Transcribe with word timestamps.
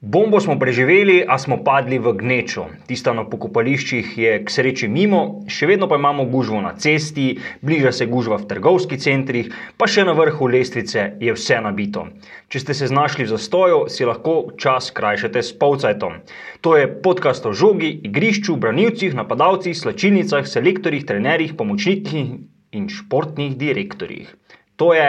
Bombo 0.00 0.40
smo 0.40 0.58
preživeli, 0.58 1.24
a 1.28 1.38
smo 1.40 1.56
padli 1.64 1.96
v 1.96 2.12
gnečo. 2.12 2.66
Tista 2.84 3.14
na 3.16 3.22
pokopališčih 3.24 4.10
je 4.20 4.32
k 4.44 4.52
sreči 4.52 4.90
mimo, 4.92 5.40
še 5.48 5.64
vedno 5.64 5.88
pa 5.88 5.96
imamo 5.96 6.26
gužvo 6.28 6.60
na 6.60 6.74
cesti, 6.76 7.38
bliža 7.64 7.94
se 7.96 8.04
gužva 8.04 8.36
v 8.36 8.44
trgovskih 8.44 9.00
centrih, 9.00 9.48
pa 9.80 9.88
še 9.88 10.04
na 10.04 10.12
vrhu 10.12 10.50
lestvice 10.52 11.16
je 11.16 11.32
vse 11.32 11.62
nabito. 11.64 12.04
Če 12.52 12.60
ste 12.60 12.76
se 12.76 12.90
znašli 12.92 13.24
v 13.24 13.32
zastoju, 13.32 13.78
si 13.88 14.04
lahko 14.04 14.52
čas 14.60 14.92
krajšate 14.92 15.40
s 15.40 15.56
polcajtom. 15.56 16.20
To 16.60 16.76
je 16.76 16.92
podcast 17.00 17.48
o 17.48 17.56
žogi, 17.56 17.88
igrišču, 18.04 18.60
branilcih, 18.60 19.16
napadalcih, 19.16 19.72
slačilnicah, 19.72 20.44
selektorjih, 20.44 21.08
trenerjih, 21.08 21.56
pomočnikih 21.56 22.36
in 22.76 22.92
športnih 22.92 23.56
direktorjih. 23.56 24.28
To 24.76 24.92
je. 24.92 25.08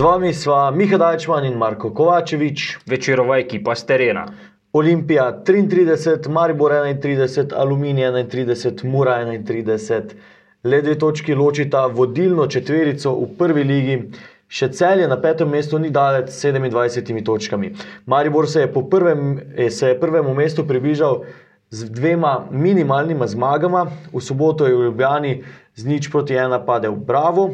Z 0.00 0.04
vami 0.04 0.32
sva 0.32 0.70
Miha 0.72 0.96
Dajčman 0.96 1.44
in 1.44 1.58
Marko 1.60 1.90
Kovačevič. 1.92 2.88
Večerova 2.88 3.36
ekipa 3.36 3.74
s 3.76 3.84
terena. 3.84 4.22
Olimpija 4.72 5.26
33, 5.44 6.24
Maribor 6.32 6.72
31, 6.72 7.52
Aluminij 7.52 8.08
31, 8.32 8.88
Mura 8.88 9.18
31. 9.20 10.14
Le 10.64 10.78
dve 10.80 10.94
točki 10.98 11.36
ločita 11.36 11.82
vodilno 11.86 12.46
četverico 12.46 13.12
v 13.12 13.26
prvi 13.36 13.64
ligi. 13.64 13.98
Še 14.48 14.70
cel 14.72 15.04
je 15.04 15.10
na 15.12 15.20
petem 15.20 15.52
mestu 15.52 15.76
ni 15.76 15.92
dalec 15.92 16.32
s 16.32 16.48
27 16.48 17.20
točkami. 17.24 17.74
Maribor 18.06 18.48
se 18.48 18.64
je, 18.64 18.72
prvem, 18.72 19.36
se 19.68 19.92
je 19.92 20.00
prvemu 20.00 20.32
mestu 20.34 20.64
približal 20.64 21.26
z 21.68 21.92
dvema 21.92 22.48
minimalnima 22.50 23.28
zmagama. 23.28 23.84
V 24.16 24.24
soboto 24.24 24.64
je 24.64 24.72
v 24.72 24.88
Ljubljani 24.88 25.42
z 25.76 25.84
nič 25.84 26.08
proti 26.08 26.40
ena 26.40 26.56
padel 26.64 26.96
Bravo. 26.96 27.50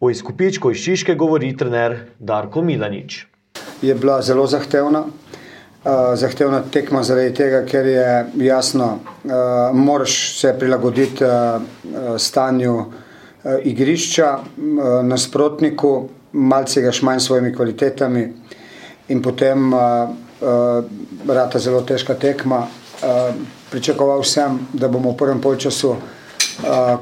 O 0.00 0.10
izkupičku 0.10 0.70
iz 0.70 0.78
Šiške 0.78 1.14
govori 1.14 1.56
trener 1.56 1.98
Darko 2.18 2.62
Milanič. 2.62 3.26
Je 3.82 3.94
bila 3.94 4.22
zelo 4.22 4.46
zahtevna. 4.46 5.00
Uh, 5.00 5.90
zahtevna 6.14 6.62
tekma 6.72 7.02
zaradi 7.02 7.34
tega, 7.34 7.60
ker 7.64 7.86
je 7.86 8.06
jasno, 8.44 8.86
uh, 8.94 9.30
moraš 9.72 10.40
se 10.40 10.54
prilagoditi 10.58 11.24
uh, 11.24 11.62
stanju 12.18 12.74
uh, 12.76 12.86
igrišča, 13.64 14.38
uh, 14.38 14.88
nasprotniku, 15.04 16.08
malce 16.32 16.82
ga 16.82 16.92
šmanj 16.92 17.20
s 17.20 17.26
svojimi 17.26 17.54
kvalitetami 17.54 18.26
in 19.08 19.22
potem 19.22 19.72
uh, 19.72 19.80
uh, 19.80 20.84
rata 21.28 21.58
zelo 21.58 21.80
težka 21.80 22.14
tekma. 22.14 22.58
Uh, 22.58 23.34
pričakoval 23.70 24.24
sem, 24.24 24.58
da 24.72 24.88
bomo 24.88 25.12
v 25.12 25.16
prvem 25.16 25.40
polčasu, 25.40 25.90
uh, 25.90 26.19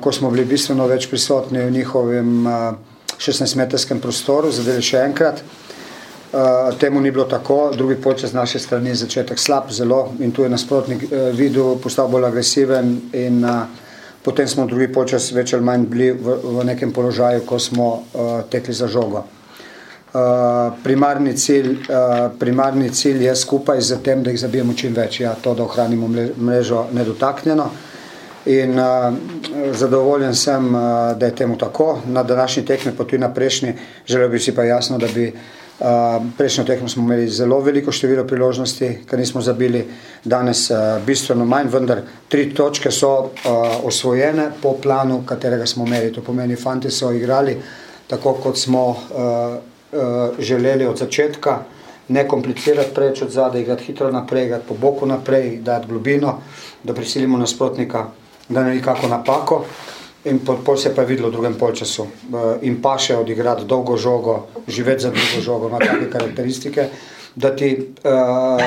ko 0.01 0.13
smo 0.13 0.31
bili 0.31 0.45
bistveno 0.45 0.87
več 0.87 1.09
prisotni 1.11 1.63
v 1.65 1.71
njihovem 1.71 2.47
uh, 2.47 2.53
16-metrskem 3.19 4.01
prostoru, 4.01 4.53
zadeli 4.55 4.83
še 4.83 5.03
enkrat. 5.09 5.43
Uh, 6.29 6.75
temu 6.79 7.01
ni 7.01 7.11
bilo 7.11 7.25
tako, 7.25 7.71
drugi 7.77 7.97
počas 7.97 8.35
naše 8.37 8.59
strani 8.61 8.93
je 8.93 9.03
začetek 9.03 9.39
slab, 9.41 9.71
zelo 9.73 10.13
in 10.21 10.33
tu 10.33 10.45
je 10.45 10.51
nasprotnik 10.53 11.07
uh, 11.09 11.31
videl, 11.33 11.79
postal 11.83 12.11
bolj 12.13 12.29
agresiven 12.29 12.99
in 13.17 13.41
uh, 13.45 13.65
potem 14.23 14.49
smo 14.49 14.67
drugi 14.69 14.91
počas 14.93 15.31
več 15.33 15.55
ali 15.57 15.65
manj 15.65 15.89
bili 15.89 16.11
v, 16.13 16.37
v 16.61 16.69
nekem 16.69 16.93
položaju, 16.93 17.47
ko 17.49 17.59
smo 17.59 17.89
uh, 17.97 18.31
tekli 18.51 18.77
za 18.77 18.91
žogo. 18.93 19.25
Uh, 20.09 20.77
primarni, 20.85 21.33
cilj, 21.37 21.73
uh, 21.89 22.29
primarni 22.39 22.91
cilj 22.93 23.25
je 23.25 23.35
skupaj 23.37 23.81
z 23.81 23.99
tem, 24.05 24.23
da 24.23 24.33
jih 24.33 24.41
zabijemo 24.41 24.77
čim 24.77 24.95
več, 24.97 25.23
ja, 25.25 25.35
to, 25.43 25.55
da 25.57 25.65
ohranimo 25.65 26.09
mrežo 26.09 26.87
nedotaknjeno. 26.93 27.71
In 28.49 28.79
uh, 28.79 29.13
zadovoljen 29.77 30.35
sem, 30.35 30.75
uh, 30.75 30.81
da 31.19 31.27
je 31.27 31.35
temu 31.35 31.59
tako. 31.59 31.99
Na 32.07 32.23
današnji 32.23 32.65
tekmi, 32.65 32.93
pa 32.97 33.05
tudi 33.05 33.19
na 33.19 33.29
prejšnji, 33.35 33.73
želel 34.07 34.29
bi 34.29 34.39
si 34.39 34.55
pa 34.55 34.65
jasno, 34.65 34.99
da 34.99 35.07
bi 35.15 35.27
uh, 35.29 35.87
prejšnjo 36.39 36.65
tekmo 36.65 36.89
smo 36.89 37.03
imeli 37.03 37.29
zelo 37.29 37.61
veliko 37.61 37.93
število 37.93 38.25
priložnosti, 38.25 38.89
ker 39.11 39.19
nismo 39.19 39.41
zabili 39.41 39.85
danes 40.25 40.71
uh, 40.71 40.77
bistveno 41.07 41.45
manj, 41.45 41.69
vendar 41.69 42.01
tri 42.29 42.55
točke 42.55 42.91
so 42.91 43.11
uh, 43.19 43.29
osvojene 43.85 44.51
po 44.63 44.73
planu, 44.83 45.23
katerega 45.27 45.67
smo 45.67 45.87
imeli. 45.87 46.13
To 46.13 46.23
pomeni, 46.25 46.57
fanti 46.57 46.91
so 46.91 47.13
igrali 47.13 47.57
tako, 48.07 48.33
kot 48.33 48.57
smo 48.59 48.89
uh, 48.89 48.97
uh, 49.93 50.39
želeli 50.39 50.87
od 50.87 50.97
začetka. 50.99 51.59
Ne 52.09 52.25
komplicirati 52.29 52.95
preveč 52.95 53.23
od 53.23 53.31
zadaj, 53.31 53.61
igrati 53.61 53.85
hitro 53.85 54.11
naprej, 54.13 54.47
igrati 54.47 54.65
po 54.69 54.75
boku 54.75 55.07
naprej, 55.07 55.59
dati 55.61 55.87
globino, 55.87 56.39
da 56.85 56.95
prisilimo 56.95 57.39
nasprotnika 57.39 58.07
da 58.49 58.65
ne 58.65 58.75
bi 58.75 58.83
kako 58.83 59.09
napako. 59.09 59.65
In 60.25 60.41
pol 60.45 60.77
se 60.77 60.95
pa 60.95 61.03
je 61.03 61.07
videlo 61.07 61.29
v 61.29 61.33
drugem 61.33 61.55
polčasu. 61.55 62.07
In 62.63 62.81
pa 62.83 62.97
še 62.99 63.17
odigrati 63.17 63.65
dolgo 63.65 63.97
žogo, 63.97 64.49
živeti 64.69 65.07
za 65.07 65.11
drugo 65.11 65.43
žogo, 65.45 65.69
ima 65.69 65.79
take 65.79 66.11
karakteristike, 66.11 66.89
da 67.35 67.53
ti 67.57 67.71
uh, 67.79 68.63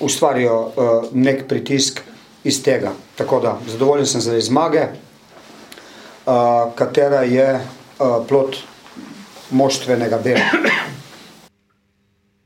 ustvarijo 0.00 0.56
uh, 0.62 1.08
nek 1.12 1.48
pritisk 1.48 2.00
iz 2.44 2.62
tega. 2.62 2.92
Tako 3.18 3.40
da 3.40 3.56
zadovoljen 3.66 4.06
sem 4.06 4.20
zaradi 4.20 4.46
zmage, 4.46 4.84
uh, 4.86 6.70
katera 6.78 7.24
je 7.26 7.48
uh, 7.56 8.22
plot 8.28 8.56
moštvenega 9.50 10.18
dela. 10.22 10.46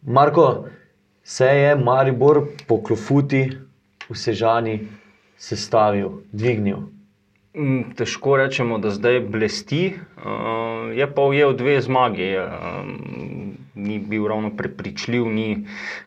Marko, 0.03 0.65
se 1.25 1.47
je 1.47 1.77
Maribor 1.77 2.47
po 2.67 2.81
klofuti, 2.83 3.51
vsežani, 4.09 4.81
sestavil, 5.41 6.21
dvignil? 6.33 6.91
Mm, 7.57 7.97
težko 7.99 8.37
rečemo, 8.39 8.79
da 8.79 8.93
zdaj 8.95 9.25
blesti. 9.27 9.97
Uh, 10.21 10.93
je 10.95 11.07
pa 11.11 11.23
ujel 11.27 11.57
dve 11.59 11.81
zmagi. 11.83 12.29
Uh, 12.39 12.87
ni 13.75 13.99
bil 13.99 14.29
ravno 14.31 14.53
prepričljiv, 14.57 15.27
ni, 15.27 15.65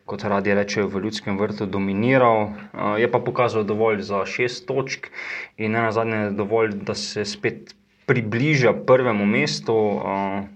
kot 0.08 0.24
radi 0.24 0.54
rečejo, 0.54 0.88
v 0.88 1.02
ljudskem 1.04 1.36
vrtu 1.38 1.66
dominiral. 1.66 2.46
Uh, 2.46 2.94
je 2.96 3.10
pa 3.10 3.20
pokazal 3.20 3.66
dovolj 3.68 4.00
za 4.08 4.22
šest 4.24 4.64
točk 4.70 5.10
in 5.58 5.76
ne 5.76 5.84
na 5.84 5.92
zadnje 5.92 6.30
dovolj, 6.38 6.78
da 6.80 6.94
se 6.94 7.26
spet 7.28 7.74
približa 8.06 8.72
prvemu 8.86 9.26
mestu. 9.26 9.76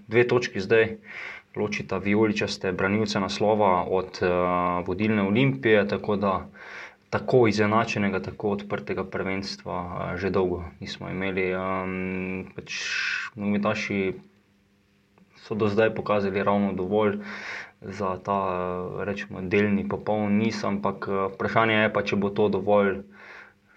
Dve 0.09 0.25
točki 0.28 0.61
zdaj 0.61 0.97
ločita 1.56 1.99
vijoličaste 1.99 2.72
branilce 2.72 3.21
naslova 3.21 3.84
od 3.84 4.21
vodilne 4.87 5.22
olimpije. 5.22 5.88
Tako 5.88 6.17
da 6.17 6.33
tako 7.11 7.47
izenačenega, 7.49 8.21
tako 8.23 8.51
odprtega 8.57 9.05
prvenstva 9.05 10.13
že 10.17 10.31
dolgo 10.31 10.65
nismo 10.81 11.09
imeli. 11.11 11.53
Um, 11.57 12.49
pač 12.57 12.75
Nogometaši 13.35 14.01
so 15.45 15.55
do 15.55 15.69
zdaj 15.69 15.95
pokazali 15.95 16.45
ravno 16.45 16.73
dovolj 16.73 17.19
za 17.83 18.19
ta 18.25 18.41
rečemo, 19.07 19.41
delni, 19.41 19.89
popoln 19.89 20.39
niz, 20.39 20.65
ampak 20.65 21.09
vprašanje 21.35 21.75
je 21.75 21.93
pa, 21.93 22.03
če 22.03 22.17
bo 22.17 22.31
to 22.31 22.51
dovolj. 22.53 23.01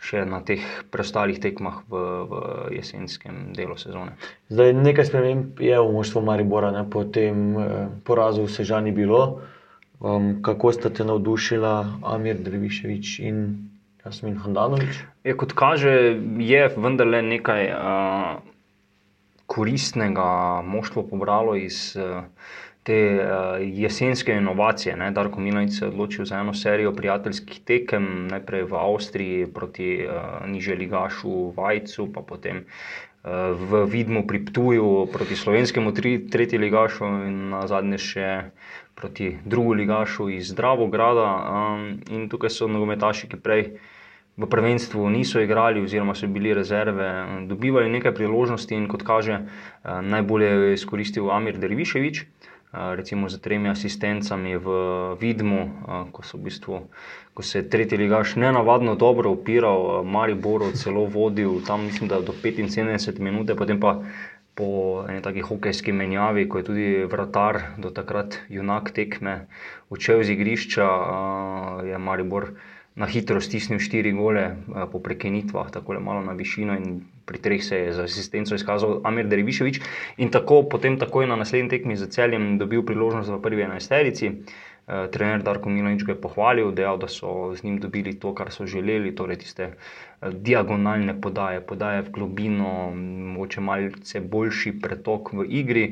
Še 0.01 0.23
na 0.25 0.39
teh 0.41 0.63
preostalih 0.89 1.37
tekmah 1.37 1.83
v, 1.85 1.99
v 2.25 2.37
jesenskem 2.73 3.51
delu 3.53 3.75
sezone. 3.77 4.15
Zdaj, 4.49 4.73
nekaj 4.73 5.05
sprememb 5.05 5.61
je 5.61 5.77
v 5.77 5.91
moštvu 5.93 6.23
Maribora, 6.25 6.71
ne? 6.73 6.81
po 6.89 7.03
tem 7.05 7.53
eh, 7.53 7.85
porazu 8.01 8.47
se 8.49 8.65
že 8.65 8.81
ni 8.81 8.89
bilo. 8.89 9.45
Um, 10.01 10.41
kako 10.41 10.71
sta 10.73 10.89
te 10.89 11.05
navdušila 11.05 12.01
Amir 12.09 12.39
Dreviševič 12.41 13.19
in 13.19 13.69
Jasmin 14.05 14.39
Handanovič? 14.41 14.97
Je, 15.23 15.35
kot 15.37 15.53
kaže, 15.53 16.17
je 16.41 16.61
vendarle 16.73 17.21
nekaj 17.21 17.69
uh, 17.69 18.31
koristnega 19.45 20.61
moštvo 20.65 21.03
pobralo 21.05 21.53
iz 21.55 21.93
uh, 21.93 22.25
te 22.81 22.97
uh, 23.13 23.61
jesenske 23.61 24.33
inovacije. 24.41 24.97
Ne? 24.97 25.11
Darko 25.13 25.39
Milanic 25.39 25.77
se 25.77 25.85
je 25.85 25.93
odločil 25.93 26.25
za 26.25 26.41
eno 26.41 26.53
serijo 26.57 26.95
prijateljskih 26.97 27.61
tekem, 27.61 28.25
najprej 28.33 28.65
v 28.73 28.81
Avstriji 28.81 29.47
proti 29.53 29.91
uh, 30.01 30.41
niželigašu 30.49 31.53
Vajcu, 31.57 32.09
pa 32.13 32.25
potem. 32.25 32.65
V 33.21 33.85
Vidmu 33.85 34.23
pri 34.25 34.39
Ptuju 34.45 35.05
proti 35.13 35.35
slovenskemu 35.37 35.91
tretji 35.93 36.57
ligašu 36.57 37.05
in 37.05 37.35
na 37.51 37.67
zadnje 37.69 37.99
še 38.01 38.29
proti 39.01 39.37
drugu 39.45 39.73
ligašu 39.73 40.29
iz 40.29 40.53
Zdravograda. 40.53 41.27
Um, 41.41 41.99
in 42.09 42.29
tukaj 42.29 42.53
so 42.53 42.69
nogometaši, 42.69 43.27
ki 43.31 43.41
prej 43.41 43.63
v 44.37 44.47
prvenstvu 44.47 45.09
niso 45.09 45.41
igrali, 45.41 45.81
oziroma 45.81 46.13
so 46.15 46.29
bili 46.29 46.53
rezerve, 46.53 47.09
dobivali 47.49 47.89
nekaj 47.89 48.13
priložnosti 48.15 48.77
in 48.77 48.87
kot 48.87 49.03
kaže, 49.03 49.41
uh, 49.41 49.99
najbolje 50.05 50.53
je 50.53 50.73
izkoristil 50.79 51.31
Amir 51.31 51.57
Derviševič. 51.57 52.25
recimo 52.71 53.27
z 53.27 53.35
tremi 53.43 53.67
asistencami 53.67 54.55
v 54.55 54.67
Vidmu, 55.19 55.61
ko, 56.15 56.23
v 56.23 56.39
bistvu, 56.39 56.87
ko 57.35 57.41
se 57.43 57.59
je 57.59 57.69
tretji 57.69 57.97
ligaš 57.99 58.35
nenavadno 58.39 58.95
dobro 58.95 59.31
upiral, 59.31 60.03
Mariboru 60.07 60.71
celo 60.71 61.03
vodil, 61.03 61.59
tam 61.67 61.83
mislim, 61.83 62.07
da 62.07 62.21
do 62.21 62.31
75 62.31 63.19
minut, 63.19 63.51
potem 63.57 63.79
pa 63.79 63.99
po 64.61 65.05
eni 65.09 65.23
taki 65.25 65.41
hokejski 65.41 65.89
menjavi, 65.89 66.45
ko 66.45 66.61
je 66.61 66.67
tudi 66.67 66.89
vratar, 67.09 67.57
do 67.81 67.89
takrat 67.89 68.37
junak 68.45 68.93
tekme, 68.93 69.47
odšel 69.89 70.21
z 70.21 70.37
igrišča, 70.37 70.89
je 71.89 71.97
Maribor 71.97 72.51
na 72.93 73.07
hitro 73.09 73.41
stisnil 73.41 73.81
štiri 73.81 74.11
gole 74.13 74.51
po 74.91 74.99
prekinitvah, 75.01 75.71
tako 75.73 75.97
malo 75.97 76.21
na 76.21 76.37
višino 76.37 76.75
in 76.77 77.01
pri 77.25 77.39
treh 77.41 77.63
se 77.63 77.77
je 77.77 77.93
za 77.93 78.03
asistenco 78.03 78.55
izkazal 78.55 78.99
Amir 79.07 79.25
Deriviševič 79.31 79.79
in 80.17 80.29
tako 80.29 80.61
potem 80.69 80.99
takoj 80.99 81.25
na 81.25 81.39
naslednji 81.39 81.71
tekmi 81.71 81.97
z 81.97 82.11
celjem 82.11 82.57
dobil 82.61 82.83
priložnost 82.85 83.31
v 83.31 83.41
prvi 83.41 83.65
enajsterici. 83.65 84.31
Trener 84.85 85.43
Darko 85.43 85.69
Milanič 85.69 86.03
ga 86.03 86.15
je 86.15 86.21
pohvalil, 86.21 86.71
dejal, 86.75 86.97
da 86.97 87.07
so 87.07 87.53
z 87.55 87.63
njim 87.63 87.77
dobili 87.79 88.15
to, 88.19 88.33
kar 88.35 88.51
so 88.51 88.65
želeli, 88.65 89.13
torej 89.15 89.37
tiste 89.43 89.73
diagonalne 90.21 91.15
podaje, 91.21 91.61
podaje 91.61 92.01
v 92.01 92.11
globino, 92.11 92.91
mogoče 93.37 93.61
malce 93.61 94.19
boljši 94.19 94.73
pretok 94.81 95.33
v 95.33 95.45
igri. 95.47 95.85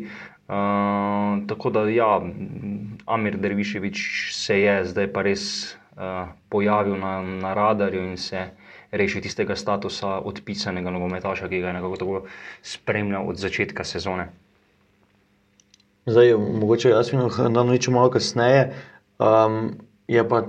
Uh, 0.50 1.46
tako 1.48 1.70
da, 1.70 1.86
ja, 1.90 2.22
Amir 3.06 3.38
Derviševič 3.38 4.00
se 4.34 4.58
je 4.62 4.76
zdaj 4.90 5.12
pa 5.14 5.22
res 5.22 5.44
uh, 5.94 6.34
pojavil 6.50 6.98
na, 6.98 7.22
na 7.22 7.54
radarju 7.54 8.02
in 8.10 8.18
se 8.18 8.48
rešil 8.92 9.22
tistega 9.22 9.56
statusa 9.56 10.18
odpisanega 10.26 10.90
nogometaša, 10.90 11.48
ki 11.48 11.62
ga 11.62 11.70
je 11.70 11.74
nekako 11.78 11.98
tako 12.02 12.22
spremljal 12.66 13.30
od 13.30 13.38
začetka 13.38 13.86
sezone. 13.86 14.32
Zdaj, 16.10 16.34
mogoče 16.34 16.90
jaz 16.90 17.14
in 17.14 17.22
Hananovič 17.30 17.88
malo 17.94 18.10
kasneje. 18.10 18.72
Um, 19.20 19.78
je 20.08 20.24
pa 20.30 20.44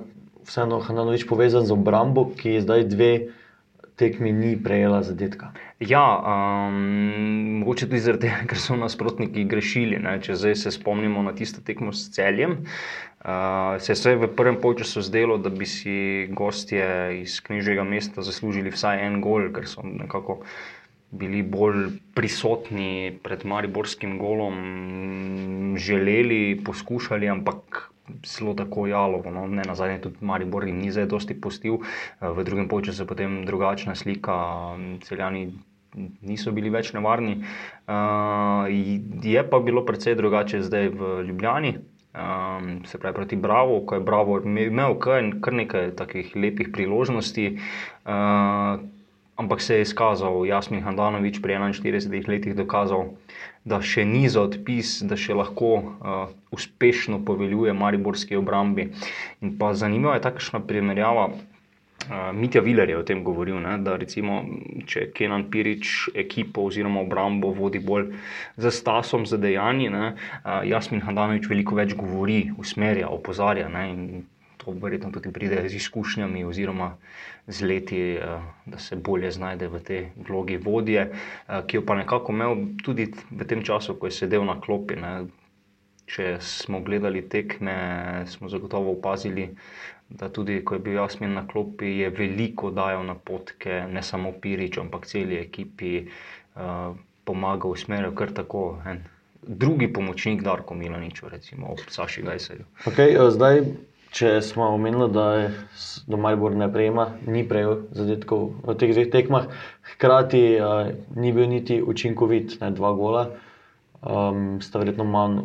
vseeno 0.49 0.81
Hananovič 0.81 1.27
povezan 1.29 1.67
z 1.69 1.75
obrambo, 1.77 2.31
ki 2.37 2.57
je 2.57 2.63
zdaj 2.65 2.85
dve 2.89 3.13
tekmi 4.01 4.33
ni 4.33 4.55
prejela 4.57 5.03
zadetka. 5.05 5.53
Ja, 5.85 6.01
um, 6.17 7.61
mogoče 7.61 7.91
tudi 7.91 8.01
zaradi 8.01 8.29
tega, 8.29 8.47
ker 8.49 8.63
so 8.63 8.79
nasprotniki 8.81 9.45
grešili. 9.45 10.01
Ne? 10.01 10.17
Če 10.25 10.39
zdaj 10.41 10.57
se 10.63 10.73
spomnimo 10.73 11.21
na 11.27 11.37
tisto 11.37 11.61
tekmo 11.67 11.93
s 11.93 12.09
celjem, 12.17 12.63
uh, 13.21 13.77
se 13.77 13.97
je 13.97 14.17
v 14.17 14.33
prvem 14.37 14.57
polčasu 14.65 15.05
zdelo, 15.05 15.37
da 15.37 15.53
bi 15.53 15.69
si 15.69 16.29
gostje 16.33 17.21
iz 17.21 17.37
knjižnega 17.45 17.85
mesta 17.85 18.25
zaslužili 18.25 18.73
vsaj 18.73 19.05
en 19.05 19.21
gol, 19.21 19.51
ker 19.53 19.69
so 19.69 19.85
nekako 19.85 20.41
bili 21.11 21.43
bolj 21.43 21.89
prisotni 22.15 23.19
pred 23.23 23.45
Mariborskim 23.45 24.19
golom, 24.19 25.75
želeli, 25.77 26.61
poskušali, 26.65 27.29
ampak 27.29 27.91
zelo 28.27 28.55
tako 28.55 28.87
jalovo. 28.87 29.31
No. 29.31 29.47
Ne 29.47 29.63
na 29.67 29.75
zadnje, 29.75 30.01
tudi 30.01 30.17
Maribor 30.21 30.67
jim 30.67 30.79
ni 30.79 30.91
zdaj 30.91 31.07
dosti 31.07 31.41
postil, 31.41 31.79
v 32.21 32.45
drugem 32.45 32.69
času 32.85 33.03
je 33.03 33.07
potem 33.07 33.45
drugačna 33.47 33.95
slika, 33.95 34.77
celjani. 35.03 35.51
Niso 36.23 36.53
bili 36.55 36.71
več 36.71 36.93
nevarni, 36.95 37.41
uh, 37.91 38.69
je 39.27 39.43
pa 39.51 39.59
bilo 39.59 39.83
precej 39.83 40.15
drugače 40.15 40.61
zdaj 40.63 40.89
v 40.89 41.09
Ljubljani, 41.27 41.73
um, 42.15 42.85
se 42.87 42.99
pravi 42.99 43.15
proti 43.15 43.37
Bravo, 43.37 43.81
ko 43.83 43.99
je 43.99 44.01
Bravo 44.01 44.39
imel 44.47 44.95
kar 45.03 45.53
nekaj 45.53 45.91
takih 45.99 46.31
lepih 46.37 46.71
priložnosti. 46.71 47.59
Uh, 48.07 48.87
ampak 49.41 49.61
se 49.65 49.75
je 49.75 49.89
izkazal, 49.89 50.45
Jasmin 50.47 50.85
Handanovič 50.85 51.41
pri 51.41 51.57
41 51.57 52.29
letih 52.29 52.55
dokazal, 52.55 53.17
da 53.65 53.81
še 53.81 54.05
ni 54.05 54.29
za 54.29 54.45
odpis, 54.45 55.01
da 55.05 55.17
še 55.17 55.37
lahko 55.37 55.71
uh, 55.81 56.33
uspešno 56.53 57.21
poveljuje 57.25 57.73
Mariborski 57.77 58.37
obrambi. 58.37 58.91
In 59.41 59.57
pa 59.57 59.73
zanimiva 59.73 60.17
je 60.17 60.27
takšna 60.29 60.61
primerjava. 60.65 61.31
Uh, 62.01 62.33
Mitja 62.37 62.63
Viler 62.65 62.89
je 62.89 62.97
o 62.97 63.05
tem 63.05 63.21
govoril, 63.25 63.61
ne, 63.61 63.77
da 63.85 63.97
recimo, 64.01 64.41
če 64.89 65.11
Kenan 65.17 65.49
Pirič 65.53 66.09
ekipo 66.17 66.65
oziroma 66.69 67.05
obrambo 67.05 67.53
vodi 67.57 67.81
bolj 67.81 68.15
za 68.57 68.73
stasom, 68.73 69.29
za 69.29 69.37
dejanji, 69.41 69.91
ne, 69.93 70.15
uh, 70.17 70.61
Jasmin 70.69 71.05
Handanovič 71.05 71.49
veliko 71.53 71.77
več 71.77 71.97
govori, 71.97 72.47
usmerja, 72.61 73.13
opozarja. 73.13 73.69
Ne, 73.73 74.25
to 74.65 74.75
verjetno 74.77 75.11
tudi 75.11 75.33
pride 75.33 75.69
z 75.69 75.75
izkušnjami 75.75 76.45
oziroma 76.45 76.97
z 77.47 77.65
leti, 77.65 78.01
eh, 78.15 78.41
da 78.67 78.79
se 78.79 78.97
bolje 78.97 79.31
znajde 79.31 79.69
v 79.69 79.81
tej 79.81 80.03
vlogi 80.29 80.57
vodje, 80.57 81.09
eh, 81.11 81.63
ki 81.67 81.77
jo 81.77 81.87
pa 81.87 81.97
nekako 81.97 82.33
imel 82.33 82.57
tudi 82.85 83.13
v 83.31 83.45
tem 83.45 83.65
času, 83.65 83.95
ko 83.95 84.07
je 84.07 84.13
sedel 84.13 84.45
na 84.45 84.61
klopi. 84.61 84.97
Ne. 84.97 85.27
Če 86.11 86.41
smo 86.43 86.81
gledali 86.83 87.23
tekme, 87.23 88.27
smo 88.27 88.49
zagotovo 88.51 88.97
opazili, 88.99 89.55
da 90.11 90.27
tudi 90.29 90.59
ko 90.65 90.75
je 90.75 90.81
bil 90.83 90.97
Jasmin 90.99 91.35
na 91.35 91.45
klopi, 91.47 91.87
je 92.03 92.09
veliko 92.11 92.73
dajal 92.75 93.05
na 93.07 93.15
potke, 93.15 93.87
ne 93.87 94.03
samo 94.03 94.33
Pirič, 94.33 94.79
ampak 94.83 95.07
celi 95.07 95.39
ekipi, 95.39 96.09
uh, 96.59 96.99
pomagal, 97.25 97.71
usmerjal 97.79 98.11
kar 98.19 98.35
tako. 98.35 98.83
En. 98.91 99.07
Drugi 99.47 99.87
pomočnik, 99.93 100.43
Darko 100.43 100.75
Milanič, 100.75 101.23
recimo, 101.23 101.71
ob 101.73 101.79
Saši 101.89 102.27
Gajserju. 102.27 102.67
Okay, 102.91 103.15
zdaj 103.31 103.63
Če 104.11 104.41
smo 104.43 104.73
omenili, 104.75 105.07
da 105.15 105.25
je 105.39 106.17
Maribor 106.19 106.57
ne 106.59 106.67
prejema, 106.73 107.07
ni 107.31 107.45
prejel 107.47 107.85
zadetkov 107.95 108.49
v 108.67 108.75
teh 108.75 108.91
dveh 108.91 109.07
tekmah, 109.13 109.47
hkrati 109.93 110.43
uh, 110.59 110.91
ni 111.15 111.31
bil 111.33 111.47
niti 111.47 111.79
učinkovit, 111.79 112.57
ne 112.59 112.73
dva 112.75 112.91
gola, 112.99 113.29
um, 114.03 114.59
sta 114.65 114.83
verjetno 114.83 115.07
manj, 115.07 115.39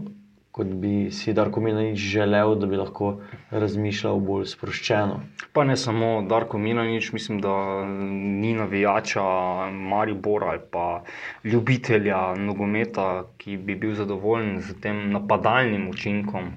kot 0.55 0.71
bi 0.81 1.11
si 1.11 1.33
Darko 1.35 1.61
Milanič 1.61 1.99
želel, 1.99 2.55
da 2.55 2.65
bi 2.65 2.79
lahko 2.79 3.09
razmišljal 3.51 4.21
bolj 4.23 4.47
sproščeno. 4.53 5.19
Pa 5.53 5.65
ne 5.67 5.75
samo 5.77 6.23
Darko 6.29 6.57
Milanič, 6.57 7.11
mislim, 7.13 7.41
da 7.43 7.53
ni 7.85 8.53
navijača 8.55 9.25
Maribora 9.91 10.55
ali 10.55 10.63
pa 10.71 11.03
ljubitelja 11.43 12.21
nogometa, 12.39 13.27
ki 13.37 13.57
bi 13.57 13.75
bil 13.75 13.93
zadovoljen 13.99 14.57
z 14.63 14.79
tem 14.81 15.05
napadalnim 15.13 15.89
učinkom. 15.91 16.49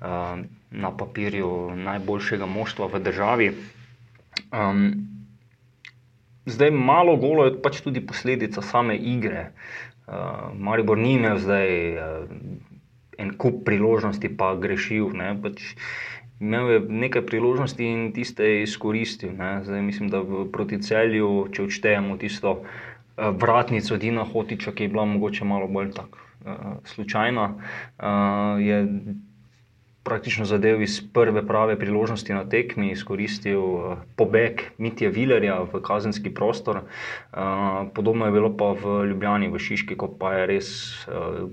Uh, 0.00 0.46
na 0.70 0.90
papirju 0.96 1.76
najboljšega 1.76 2.46
moštva 2.46 2.86
v 2.86 3.00
državi. 3.02 3.48
Um, 4.50 4.84
zdaj, 6.46 6.70
malo 6.70 7.16
golo 7.16 7.44
je 7.44 7.56
pač 7.62 7.80
tudi 7.80 8.00
posledica 8.06 8.62
same 8.62 8.96
igre. 8.96 9.50
Uh, 10.06 10.50
Maribor 10.54 10.98
ni 10.98 11.14
imel 11.18 11.38
zdaj 11.38 11.70
uh, 11.94 12.30
en 13.18 13.34
kup 13.36 13.64
priložnosti, 13.66 14.30
pa 14.36 14.54
grešil. 14.54 15.10
Ne, 15.14 15.34
pač 15.42 15.74
Imel 16.40 16.70
je 16.70 16.80
nekaj 16.88 17.26
priložnosti 17.28 17.84
in 17.84 18.12
tiste 18.16 18.44
je 18.44 18.62
izkoristil. 18.62 19.34
Zdaj, 19.36 19.82
mislim, 19.82 20.08
da 20.08 20.22
proti 20.52 20.78
celju, 20.82 21.50
če 21.52 21.66
odštejemo 21.66 22.16
tisto 22.16 22.52
uh, 22.52 23.26
vratnico 23.36 23.98
Dina 24.00 24.24
Hotiča, 24.24 24.72
ki 24.72 24.88
je 24.88 24.88
bila 24.88 25.04
mogoče 25.04 25.44
malo 25.44 25.68
bolj 25.68 25.90
tako 25.98 26.18
uh, 26.18 26.80
slučajna, 26.84 27.44
uh, 27.52 28.62
je 28.64 28.86
praktično 30.02 30.44
zadev 30.44 30.82
iz 30.82 31.00
prve 31.12 31.42
prave 31.46 31.78
priložnosti 31.78 32.32
na 32.32 32.44
tekmi, 32.48 32.90
izkoristil 32.92 33.60
uh, 33.60 33.98
pobeg 34.16 34.62
Mitja 34.78 35.10
Vilerja 35.10 35.60
v 35.62 35.82
kazenski 35.84 36.34
prostor. 36.34 36.82
Uh, 36.82 37.88
podobno 37.94 38.26
je 38.26 38.32
bilo 38.32 38.56
pa 38.56 38.72
v 38.72 39.04
Ljubljani, 39.10 39.50
v 39.50 39.58
Šiški, 39.58 39.96
ko 39.96 40.08
pa 40.08 40.34
je 40.40 40.46
res. 40.46 40.70
Uh, 41.08 41.50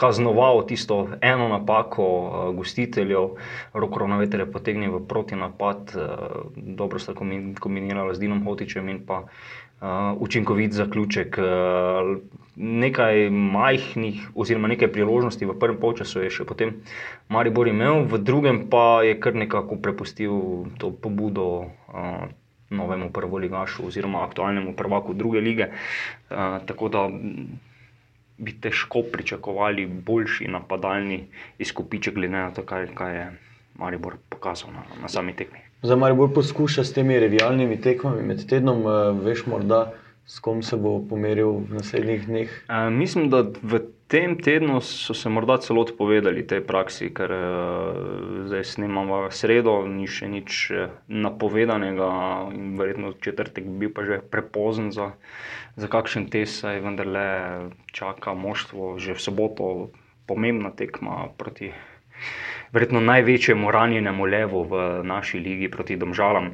Kaznoval 0.00 0.62
tisto 0.64 1.10
eno 1.20 1.48
napako 1.48 2.04
uh, 2.08 2.56
gostiteljev, 2.56 3.34
roko 3.76 4.06
na 4.08 4.16
veter 4.16 4.40
je 4.40 4.52
potegnil 4.52 4.94
v 4.96 5.00
proti 5.06 5.36
napad, 5.36 5.92
uh, 5.92 6.48
dobro 6.56 6.98
sta 6.98 7.12
kombinirala 7.60 8.14
z 8.14 8.24
Dinom 8.24 8.40
Hotičem 8.48 8.88
in 8.88 9.04
pa 9.04 9.26
učinkovit 10.18 10.72
zaključek. 10.72 11.38
Uh, 11.38 12.18
nekaj 12.56 13.30
majhnih, 13.30 14.28
oziroma 14.34 14.68
nekaj 14.68 14.92
priložnosti 14.92 15.46
v 15.46 15.56
prvem 15.56 15.78
polčasu 15.80 16.20
je 16.20 16.30
še 16.30 16.44
potem 16.44 16.74
Maribor 17.32 17.68
imel, 17.70 18.04
v 18.04 18.20
drugem 18.20 18.66
pa 18.68 19.00
je 19.06 19.16
kar 19.16 19.32
nekako 19.34 19.80
prepustil 19.80 20.68
to 20.78 20.92
pobudo. 20.92 21.72
Uh, 21.88 22.28
Novemu 22.70 23.08
prvoligašu, 23.10 23.88
oziroma 23.90 24.20
aktualnemu 24.22 24.76
prvaku 24.78 25.10
druge 25.10 25.40
lige. 25.42 25.66
Uh, 26.30 26.62
tako 26.62 26.86
da 26.86 27.00
bi 28.38 28.54
težko 28.54 29.02
pričakovali 29.10 29.86
boljši 29.90 30.46
napadalni 30.46 31.24
izkupiček, 31.58 32.14
glede 32.14 32.38
na 32.38 32.54
to, 32.54 32.62
kaj, 32.62 32.94
kaj 32.94 33.16
je 33.16 33.26
Maribor 33.74 34.22
pokazal 34.28 34.70
na, 34.70 34.86
na 35.02 35.10
sami 35.10 35.34
tekmi. 35.34 35.69
Za 35.82 35.96
Maribor 35.96 36.28
poskuša 36.34 36.84
s 36.84 36.92
temi 36.92 37.18
revijalnimi 37.18 37.80
tekmami 37.80 38.22
med 38.22 38.44
tednom, 38.48 38.84
uh, 38.84 39.24
veš, 39.24 39.46
morda. 39.46 39.92
S 40.30 40.38
kom 40.38 40.62
se 40.62 40.76
bo 40.76 41.00
pomeril 41.10 41.64
v 41.66 41.80
naslednjih 41.80 42.26
dneh? 42.26 42.50
E, 42.70 42.90
mislim, 42.94 43.30
da 43.32 43.40
v 43.42 43.80
tem 44.06 44.36
tednu 44.38 44.78
so 44.78 45.14
se 45.14 45.30
morda 45.32 45.56
celo 45.58 45.82
odpovedali 45.82 46.44
tej 46.46 46.60
praksi, 46.66 47.08
ker 47.10 47.32
e, 47.34 47.40
zdaj 48.46 48.62
snemamo 48.76 49.24
sredo, 49.34 49.80
ni 49.90 50.06
še 50.06 50.28
nič 50.30 50.60
napovedanega 51.10 52.10
in 52.54 52.78
verjetno 52.78 53.10
četrtek 53.18 53.66
bi 53.66 53.86
bil 53.86 53.94
pa 53.96 54.06
že 54.06 54.20
prepozen 54.22 54.94
za, 54.94 55.16
za 55.74 55.90
kakšen 55.90 56.30
test, 56.30 56.62
saj 56.62 56.78
vendarle 56.78 57.26
čaka 57.90 58.34
moštvo 58.34 59.02
že 59.02 59.18
v 59.18 59.24
soboto 59.26 59.90
pomembna 60.30 60.70
tekma 60.70 61.26
proti 61.34 61.74
verjetno 62.72 63.00
največjemu 63.00 63.70
ranjenemu 63.70 64.24
levu 64.24 64.62
v 64.64 65.02
naši 65.04 65.38
ligi 65.38 65.70
proti 65.70 65.96
Domžalam. 65.96 66.52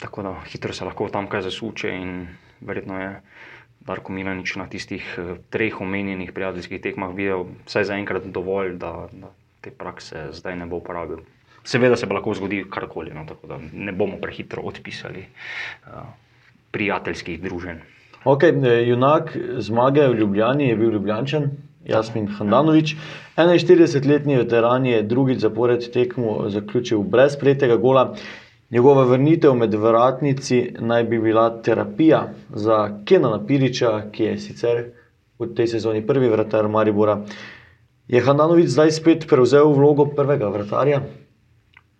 Tako 0.00 0.22
da 0.22 0.34
hitro 0.52 0.72
se 0.72 0.84
lahko 0.84 1.08
tam 1.08 1.28
kaj 1.30 1.42
zasuče 1.48 1.90
in 1.94 2.26
verjetno 2.60 3.00
je 3.00 3.10
Darko 3.86 4.12
Milanič 4.12 4.56
na 4.56 4.66
tistih 4.66 5.02
eh, 5.18 5.34
treh 5.50 5.80
omenjenih 5.80 6.32
prijateljskih 6.32 6.80
tekmah 6.82 7.14
videl 7.14 7.46
vsaj 7.66 7.90
zaenkrat 7.90 8.26
dovolj, 8.30 8.76
da, 8.78 9.08
da 9.12 9.32
te 9.60 9.70
prakse 9.70 10.28
zdaj 10.32 10.56
ne 10.56 10.66
bo 10.66 10.78
uporabil. 10.82 11.22
Seveda 11.64 11.96
se 11.96 12.06
lahko 12.06 12.34
zgodi 12.34 12.64
karkoli, 12.70 13.12
no, 13.14 13.24
tako 13.26 13.46
da 13.46 13.58
ne 13.72 13.92
bomo 13.92 14.18
prehitro 14.22 14.62
odpisali 14.66 15.22
uh, 15.22 16.08
prijateljskih 16.74 17.42
druženj. 17.42 17.78
Ok, 18.24 18.48
junak 18.86 19.36
zmage 19.58 20.08
v 20.08 20.18
Ljubljani 20.18 20.68
je 20.68 20.76
bil 20.76 20.90
Ljubljančen, 20.90 21.50
Jasmin 21.86 22.26
Handanovič. 22.26 22.96
41-letni 23.36 24.36
veteran 24.36 24.86
je 24.86 25.02
drugič 25.02 25.40
zapored 25.40 25.90
tekmo 25.92 26.48
zaključil 26.48 27.02
brez 27.02 27.36
prejetega 27.36 27.76
gola. 27.76 28.14
Njegova 28.70 29.04
vrnitev 29.04 29.54
med 29.54 29.74
vratnici 29.74 30.74
naj 30.78 31.04
bi 31.04 31.18
bila 31.18 31.62
terapija 31.62 32.32
za 32.54 33.02
Kenana 33.04 33.46
Piriča, 33.46 34.10
ki 34.12 34.22
je 34.24 34.38
sicer 34.38 34.84
v 35.38 35.50
tej 35.54 35.66
sezoni 35.66 36.06
prvi 36.06 36.28
vratar 36.28 36.68
Maribora. 36.68 37.18
Je 38.08 38.20
Handanovič 38.20 38.70
zdaj 38.70 38.90
spet 38.90 39.26
prevzel 39.28 39.72
vlogo 39.72 40.06
prvega 40.16 40.48
vratarja? 40.48 41.02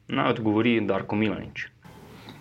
Naj 0.08 0.30
odgovori 0.30 0.80
Darko 0.80 1.16
Milanič. 1.16 1.68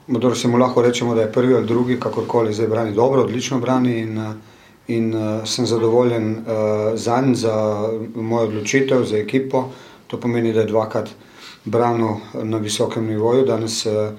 Modor 0.08 0.38
se 0.38 0.48
mu 0.48 0.58
lahko 0.58 0.82
rečemo, 0.82 1.16
da 1.16 1.22
je 1.22 1.32
prvi 1.32 1.56
ali 1.56 1.68
drugi, 1.68 2.00
kakorkoli 2.00 2.54
zdaj 2.54 2.68
brani 2.68 2.96
dobro, 2.96 3.22
odlično 3.22 3.60
brani 3.60 4.00
in, 4.00 4.18
in 4.96 5.14
uh, 5.16 5.46
sem 5.46 5.66
zadovoljen 5.66 6.32
uh, 6.32 6.44
za 6.96 7.22
njim, 7.22 7.36
za 7.36 7.54
mojo 8.16 8.48
odločitev, 8.48 9.04
za 9.04 9.18
ekipo. 9.18 9.70
To 10.08 10.20
pomeni, 10.20 10.54
da 10.54 10.60
je 10.60 10.72
dvakrat 10.72 11.10
branil 11.66 12.20
na 12.44 12.58
visokem 12.58 13.06
nivoju. 13.08 13.46
Danes, 13.46 13.86
uh, 13.86 14.12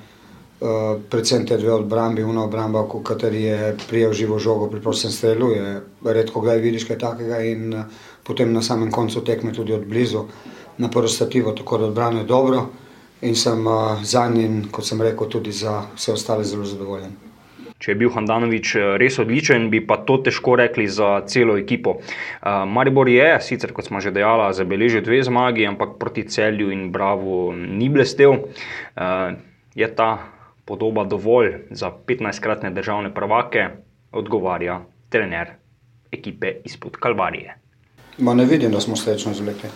predvsem 1.10 1.46
te 1.46 1.56
dve 1.58 1.72
obrambi, 1.72 2.22
una 2.22 2.44
obramba, 2.44 2.84
v 2.86 3.02
kateri 3.04 3.42
je 3.42 3.76
prijel 3.88 4.12
živo 4.12 4.38
žogo 4.38 4.70
pri 4.70 4.80
prostem 4.80 5.10
strelu, 5.10 5.50
je 5.50 5.80
redko 6.04 6.40
kdaj 6.40 6.58
vidiš 6.58 6.86
kaj 6.88 6.98
takega 6.98 7.42
in 7.42 7.74
uh, 7.74 7.84
potem 8.22 8.52
na 8.52 8.62
samem 8.62 8.90
koncu 8.90 9.24
tekme 9.24 9.52
tudi 9.52 9.74
od 9.74 9.84
blizu 9.86 10.24
na 10.78 10.88
prostativo, 10.90 11.52
tako 11.52 11.78
da 11.78 11.90
odbrane 11.90 12.24
dobro 12.24 12.66
in 13.22 13.36
sem 13.36 13.66
uh, 13.66 13.98
za 14.02 14.28
njim, 14.28 14.68
kot 14.70 14.86
sem 14.86 15.02
rekel, 15.02 15.28
tudi 15.28 15.52
za 15.52 15.82
vse 15.96 16.12
ostale 16.12 16.44
zelo 16.44 16.64
zadovoljen. 16.64 17.31
Če 17.82 17.90
je 17.90 17.98
bil 17.98 18.12
Handanovič 18.14 18.76
res 19.02 19.16
odličen, 19.18 19.66
bi 19.66 19.80
pa 19.82 19.96
to 20.06 20.20
težko 20.22 20.54
rekli 20.60 20.84
za 20.86 21.24
celo 21.26 21.56
ekipo. 21.58 21.96
Uh, 21.98 22.62
Maribor 22.62 23.10
je, 23.10 23.26
sicer 23.42 23.74
kot 23.74 23.90
smo 23.90 23.98
že 23.98 24.14
dejali, 24.14 24.54
zabeležil 24.54 25.02
dve 25.02 25.18
zmagi, 25.26 25.66
ampak 25.66 25.98
proti 25.98 26.22
celju 26.30 26.70
in 26.70 26.92
Bravo 26.94 27.50
ni 27.50 27.90
blestev. 27.90 28.38
Uh, 28.38 29.34
je 29.74 29.88
ta 29.98 30.30
podoba 30.64 31.02
dovolj 31.10 31.74
za 31.74 31.90
15-kratne 31.90 32.70
državne 32.70 33.10
prvake, 33.10 33.66
odgovarja 34.14 34.78
trener 35.10 35.58
ekipe 36.12 36.62
izpod 36.64 37.02
Kalvarije. 37.02 37.58
Ma 38.22 38.34
ne 38.34 38.46
vidim, 38.46 38.70
da 38.70 38.80
smo 38.80 38.94
srečno 38.96 39.34
izvlekli. 39.34 39.70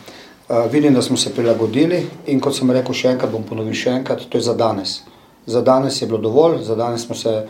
Uh, 0.47 0.71
vidim, 0.71 0.95
da 0.95 1.03
smo 1.03 1.17
se 1.17 1.35
prilagodili 1.35 2.05
in 2.31 2.39
kot 2.39 2.55
sem 2.55 2.71
rekel, 2.71 2.95
še 2.95 3.17
enkrat 3.17 3.35
bom 3.35 3.43
ponovil, 3.43 3.75
še 3.75 3.99
enkrat, 3.99 4.29
to 4.31 4.39
je 4.39 4.47
za 4.47 4.55
danes. 4.55 5.01
Za 5.47 5.63
danes 5.67 5.99
je 6.03 6.07
bilo 6.07 6.23
dovolj, 6.23 6.61
za 6.63 6.79
danes 6.79 7.03
smo 7.07 7.19
se 7.19 7.41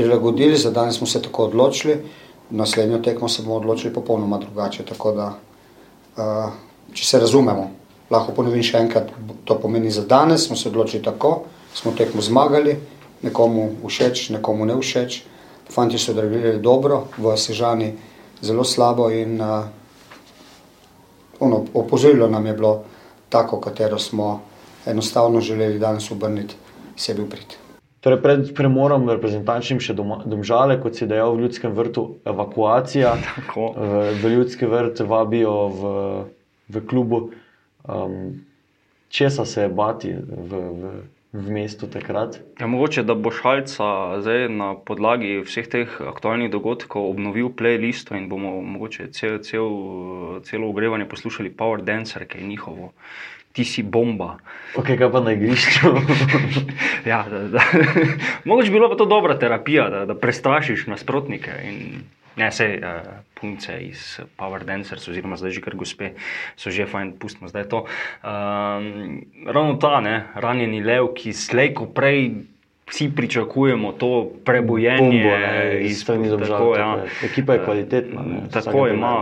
prilagodili, 0.00 0.56
za 0.56 0.70
danes 0.70 0.96
smo 0.96 1.06
se 1.06 1.22
tako 1.22 1.44
odločili, 1.44 1.98
naslednjo 2.50 2.98
tekmo 2.98 3.28
se 3.28 3.42
bomo 3.42 3.56
odločili 3.56 3.94
popolnoma 3.94 4.38
drugače. 4.38 4.84
Tako 4.88 5.12
da, 5.12 5.26
uh, 6.16 6.52
če 6.92 7.04
se 7.04 7.20
razumemo, 7.20 7.66
lahko 8.10 8.32
ponovim 8.32 8.64
še 8.64 8.80
enkrat, 8.80 9.12
to 9.44 9.58
pomeni 9.60 9.92
za 9.92 10.06
danes, 10.08 10.46
smo 10.48 10.56
se 10.56 10.68
odločili 10.72 11.02
tako, 11.04 11.42
smo 11.74 11.92
tekmo 11.92 12.24
zmagali, 12.24 12.78
nekomu 13.22 13.68
všeč, 13.84 14.30
nekomu 14.38 14.64
ne 14.64 14.80
všeč. 14.80 15.20
Fanti 15.70 16.00
so 16.00 16.14
odreagirali 16.16 16.64
dobro, 16.64 17.04
v 17.18 17.36
Sežani 17.36 17.92
zelo 18.40 18.64
slabo 18.64 19.10
in 19.12 19.36
uh, 19.36 19.68
ono, 21.44 21.64
opozorilo 21.74 22.28
nam 22.28 22.46
je 22.46 22.56
bilo 22.56 22.76
tako, 23.28 23.60
katero 23.60 23.98
smo 23.98 24.40
enostavno 24.86 25.40
želeli 25.40 25.78
danes 25.78 26.10
obrniti 26.10 26.56
sebi 26.96 27.22
v 27.22 27.34
prid. 27.36 27.60
Torej 28.00 28.22
pred 28.24 28.46
premorom 28.56 29.04
reprezentančnim 29.12 29.80
še 29.84 29.92
doma, 29.92 30.22
domžale, 30.24 30.78
kot 30.80 30.96
si 30.96 31.08
dejal 31.08 31.36
v 31.36 31.44
ljudskem 31.44 31.74
vrtu, 31.76 32.06
evakuacija. 32.24 33.12
Tako. 33.28 33.72
V, 33.76 34.04
v 34.22 34.32
ljudski 34.36 34.68
vrt 34.68 35.02
vabijo 35.04 35.56
v, 35.68 35.92
v 36.72 36.84
klubu. 36.88 37.20
Um, 37.84 38.40
česa 39.12 39.44
se 39.44 39.66
je 39.66 39.68
bati 39.68 40.14
v, 40.16 40.48
v, 40.48 40.92
v 41.32 41.46
mestu 41.50 41.86
takrat? 41.86 42.40
Ja, 42.58 42.66
mogoče, 42.66 43.02
da 43.06 43.14
bo 43.14 43.30
šalca 43.30 44.18
zdaj 44.22 44.48
na 44.50 44.74
podlagi 44.74 45.38
vseh 45.46 45.68
teh 45.70 46.00
aktualnih 46.02 46.50
dogodkov 46.50 47.06
obnovil 47.06 47.52
playlisto 47.54 48.18
in 48.18 48.26
bomo 48.28 48.58
mogoče 48.60 49.10
cel, 49.14 49.38
cel, 49.46 49.70
celo 50.42 50.70
ogrevanje 50.70 51.06
poslušali 51.08 51.54
Power 51.54 51.82
Dancer, 51.86 52.26
ki 52.26 52.42
je 52.42 52.46
njihovo. 52.46 52.92
Ti 53.52 53.64
si 53.64 53.82
bomba. 53.82 54.38
Ok, 54.78 54.94
kaj 54.98 55.10
pa 55.10 55.20
na 55.22 55.34
igrišču? 55.34 55.90
ja, 57.10 57.24
da, 57.30 57.46
da. 57.48 57.62
Mogoče 58.46 58.70
bi 58.70 58.78
bila 58.78 58.90
pa 58.90 58.98
to 58.98 59.06
dobra 59.06 59.38
terapija, 59.38 59.88
da, 59.90 60.04
da 60.06 60.14
prestrašiš 60.14 60.86
nasprotnike. 60.86 61.54
In, 61.66 62.04
ne, 62.40 62.48
vse 62.50 62.68
uh, 62.80 63.10
punce 63.40 63.76
iz 63.84 64.20
Power 64.36 64.64
Dancers, 64.64 65.08
oziroma 65.08 65.36
zdaj 65.40 65.56
že 65.56 65.64
kar 65.64 65.76
gospe, 65.76 66.14
so 66.56 66.72
že 66.72 66.88
fajn, 66.88 67.16
pustimo 67.20 67.48
zdaj 67.52 67.68
to. 67.68 67.84
Um, 68.24 69.20
ravno 69.46 69.76
ta, 69.80 70.00
ne, 70.00 70.32
ranjeni 70.34 70.80
lev, 70.84 71.12
ki 71.16 71.36
slejko 71.36 71.92
prej. 71.92 72.48
Vsi 72.90 73.06
pričakujemo 73.14 73.92
to 74.02 74.32
prebojenje, 74.42 74.98
Bombo, 74.98 75.34
ne, 75.38 75.78
iz 75.86 76.00
strani 76.02 76.26
Domžal, 76.26 76.74
ja. 76.74 76.88
je. 76.98 77.28
Ekipa 77.30 77.54
je 77.54 77.60
kvalitetna, 77.62 78.24
ne, 78.26 78.40
Tako 78.50 78.82
vsakega 78.82 78.94
ima. 78.94 79.12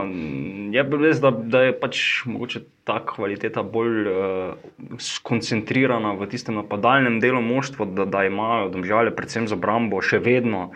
Je 0.73 0.85
pa 0.89 1.01
res, 1.01 1.21
da, 1.21 1.31
da 1.31 1.63
je 1.67 1.75
pač 1.77 2.01
mogoče 2.25 2.63
ta 2.89 2.97
kvaliteta 3.05 3.61
bolj 3.61 4.09
uh, 4.09 4.97
skoncentrirana 4.97 6.15
v 6.17 6.29
tistem 6.33 6.57
napadalnem 6.57 7.21
delu 7.21 7.43
moštva, 7.45 7.85
da, 7.93 8.09
da 8.09 8.25
imajo 8.25 8.73
domžale, 8.73 9.13
predvsem 9.13 9.49
za 9.53 9.57
Brambo, 9.61 10.01
še 10.01 10.21
vedno 10.25 10.71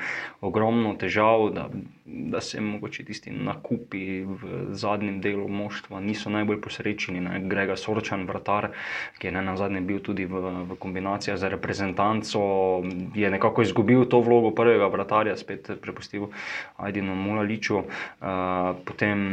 ogromno 0.44 0.92
težav, 1.00 1.48
da, 1.56 1.70
da 2.12 2.40
se 2.40 2.60
mogoče 2.60 3.04
tisti 3.04 3.30
nakupi 3.30 4.22
v 4.22 4.50
zadnjem 4.70 5.20
delu 5.20 5.48
moštva 5.48 6.00
niso 6.00 6.30
najbolj 6.30 6.60
posrečeni. 6.60 7.20
Ne. 7.20 7.40
Grega 7.48 7.76
Sorčan, 7.76 8.26
vratar, 8.28 8.70
ki 9.18 9.26
je 9.28 9.32
ne 9.32 9.42
na 9.42 9.56
zadnje 9.56 9.80
bil 9.80 10.00
tudi 10.04 10.26
v, 10.26 10.42
v 10.68 10.76
kombinaciji 10.78 11.36
za 11.36 11.48
reprezentanco, 11.48 12.42
je 13.14 13.30
nekako 13.30 13.62
izgubil 13.62 14.04
to 14.04 14.20
vlogo 14.20 14.50
prvega 14.54 14.86
vratarja, 14.86 15.36
spet 15.36 15.70
prepustil 15.80 16.28
Ajdinu 16.76 17.14
Mulaliču. 17.16 17.82
Uh, 17.82 18.76
potem 18.84 19.26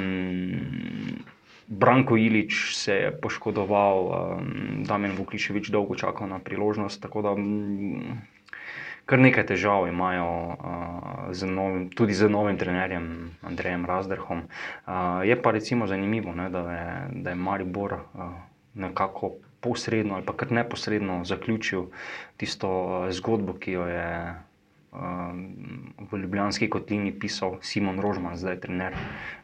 Branko 1.69 2.17
Ilič 2.17 2.75
se 2.75 2.93
je 2.93 3.11
poškodoval, 3.21 3.97
um, 4.01 4.83
Damien 4.83 5.13
Vukliševič 5.13 5.69
dolgo 5.69 5.95
čakal 5.95 6.27
na 6.27 6.39
priložnost. 6.39 7.01
Tako 7.01 7.21
da 7.21 7.35
mm, 7.37 8.17
kar 9.09 9.19
nekaj 9.19 9.47
težav 9.49 9.87
imajo 9.89 10.29
uh, 10.53 10.55
z 11.33 11.49
novim, 11.49 11.87
tudi 11.89 12.13
z 12.13 12.29
novim 12.29 12.57
trenerjem 12.61 13.31
Andrejem 13.41 13.85
Razderhom. 13.89 14.43
Uh, 14.45 15.25
je 15.25 15.33
pa 15.41 15.51
recimo 15.51 15.87
zanimivo, 15.89 16.35
ne, 16.35 16.49
da, 16.53 16.61
je, 16.71 16.91
da 17.25 17.33
je 17.33 17.35
Maribor 17.35 17.93
uh, 17.93 18.29
nekako 18.73 19.33
posredno 19.59 20.15
ali 20.15 20.37
kar 20.37 20.51
neposredno 20.51 21.23
zaključil 21.25 21.89
tisto 22.37 22.69
uh, 22.69 23.09
zgodbo, 23.11 23.57
ki 23.57 23.71
jo 23.71 23.87
je 23.89 24.35
v 26.11 26.17
Ljubljanski 26.17 26.69
kotlini 26.69 27.11
pisal 27.19 27.59
Simon 27.61 27.99
Rožman, 28.01 28.37
zdaj 28.37 28.59
trener 28.59 28.95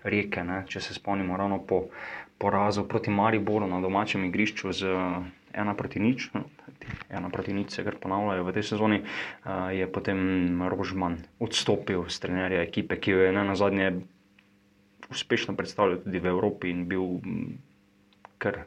Reke. 0.03 0.43
Ne? 0.43 0.63
Če 0.67 0.81
se 0.81 0.93
spomnimo, 0.97 1.37
ravno 1.37 1.59
po 1.61 1.83
porazu 2.41 2.87
proti 2.87 3.13
Mariboru 3.13 3.67
na 3.67 3.81
domačem 3.81 4.25
igrišču 4.25 4.73
z 4.73 4.95
ena 5.53 5.73
proti 5.77 6.01
nič. 6.01 6.31
Ena 7.15 7.31
proti 7.31 7.53
nič 7.53 7.71
se 7.71 7.83
kar 7.83 7.95
ponavljajo 7.97 8.43
v 8.43 8.53
tej 8.53 8.65
sezoni, 8.65 8.99
je 9.71 9.85
potem 9.87 10.19
Rožman 10.67 11.17
odstopil 11.39 12.05
z 12.07 12.19
trenerja 12.19 12.61
ekipe, 12.61 12.99
ki 12.99 13.11
jo 13.11 13.23
je 13.23 13.31
na 13.31 13.55
zadnje 13.55 13.93
uspešno 15.09 15.55
predstavljal 15.55 16.01
tudi 16.03 16.19
v 16.19 16.27
Evropi 16.27 16.69
in 16.69 16.85
bil 16.85 17.21
kar 18.37 18.65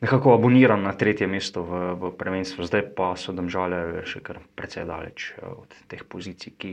nekako 0.00 0.34
aboniran 0.34 0.82
na 0.82 0.92
tretje 0.92 1.26
mesto 1.26 1.62
v, 1.62 1.94
v 1.96 2.12
prvenstvu, 2.12 2.64
zdaj 2.64 2.82
pa 2.92 3.14
so 3.16 3.32
domžale 3.32 4.04
še 4.04 4.20
kar 4.20 4.40
precej 4.56 4.84
daleč 4.84 5.32
od 5.40 5.70
teh 5.88 6.04
pozicij, 6.04 6.52
ki 6.58 6.72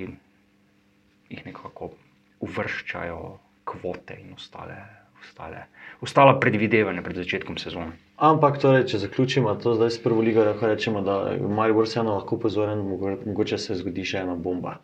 jih 1.32 1.46
nekako 1.48 1.94
uvrščajo 2.44 3.20
kvote 3.64 4.18
in 4.20 4.34
ostale. 4.36 5.01
Ostale, 5.22 5.66
ostala 6.02 6.40
predvidevanja 6.40 7.02
pred 7.06 7.22
začetkom 7.22 7.58
sezone. 7.62 7.94
Ampak, 8.18 8.58
torej, 8.62 8.88
če 8.90 9.04
zaključimo 9.06 9.54
to 9.62 9.76
zdaj 9.78 9.94
s 9.94 10.02
prvo 10.04 10.22
ligo, 10.26 10.44
lahko 10.46 10.70
rečemo, 10.70 11.02
da 11.06 11.34
je 11.34 11.40
Maribor 11.42 11.86
vseeno 11.86 12.18
lahko 12.18 12.40
pozoren, 12.42 12.82
mogoče 12.82 13.62
se 13.62 13.78
zgodi 13.78 14.06
še 14.06 14.26
ena 14.26 14.36
bomba. 14.36 14.80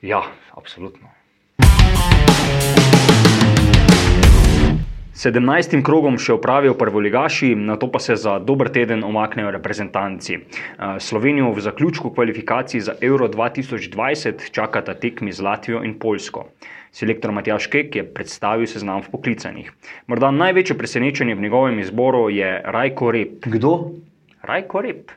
Ja, 0.00 0.24
absolutno. 0.56 1.12
17. 5.16 5.78
krogom 5.80 6.18
še 6.20 6.34
opravijo 6.34 6.74
prvoligaši, 6.76 7.54
na 7.56 7.78
to 7.80 7.86
pa 7.88 7.96
se 8.04 8.18
za 8.20 8.34
dober 8.36 8.68
teden 8.68 9.00
omaknejo 9.00 9.48
reprezentanci. 9.54 10.34
Eh, 10.36 10.98
Slovenijo 11.00 11.54
v 11.56 11.64
zaključku 11.64 12.10
kvalifikacij 12.12 12.82
za 12.84 12.94
Euro 13.00 13.24
2020 13.32 14.50
čakata 14.52 14.92
tekmi 14.94 15.32
z 15.32 15.40
Latvijo 15.40 15.80
in 15.88 15.96
Poljsko. 15.96 16.44
Selektor 16.92 17.32
Matjaš 17.32 17.70
Kek 17.72 17.96
je 17.96 18.04
predstavil 18.04 18.68
seznam 18.68 19.00
v 19.00 19.14
poklicanih. 19.16 19.72
Morda 20.06 20.28
največje 20.30 20.76
presenečenje 20.76 21.34
v 21.34 21.48
njegovem 21.48 21.80
izboru 21.80 22.28
je 22.28 22.60
Rajko 22.64 23.10
Rep. 23.16 23.48
Kdo? 23.48 23.72
Rajko 24.44 24.84
Rep. 24.84 25.16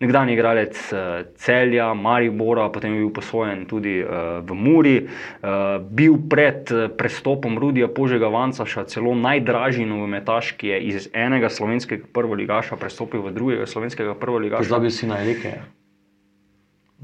Nekdanji 0.00 0.32
igralec 0.32 0.92
eh, 0.92 1.24
Celja, 1.36 1.94
Maribora, 1.94 2.70
potem 2.72 2.94
je 2.94 3.00
bil 3.02 3.10
posvojen 3.12 3.66
tudi 3.68 3.98
eh, 4.00 4.06
v 4.40 4.54
Muri, 4.56 4.94
eh, 4.96 5.48
bil 5.90 6.16
pred 6.24 6.72
prestopom 6.96 7.58
Rudija 7.60 7.88
Požega 7.88 8.30
Vancaša 8.32 8.86
celo 8.88 9.12
najdražji 9.14 9.84
nogometaš, 9.84 10.54
ki 10.56 10.72
je 10.72 10.78
iz 10.80 11.08
enega 11.12 11.50
slovenskega 11.52 12.08
prvoligaša 12.16 12.80
prestopil 12.80 13.26
v 13.28 13.34
drugega 13.36 13.66
slovenskega 13.68 14.16
prvoligaša. 14.16 14.64
Pozabil 14.64 14.90
si 14.90 15.10
na 15.10 15.20
Elike, 15.20 15.52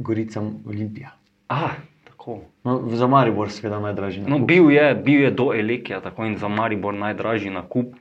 Gorica 0.00 0.40
Olimpija. 0.64 1.12
Ah, 1.52 1.76
tako. 2.08 2.40
No, 2.64 2.80
za 2.96 3.06
Maribor 3.06 3.52
seveda 3.52 3.76
najdražji. 3.80 4.24
No, 4.24 4.40
bil, 4.40 4.72
je, 4.72 4.88
bil 4.96 5.28
je 5.28 5.34
do 5.36 5.50
Elekija, 5.52 6.00
tako 6.00 6.24
in 6.24 6.40
za 6.40 6.48
Maribor 6.48 6.96
najdražji 6.96 7.52
nakup, 7.52 8.00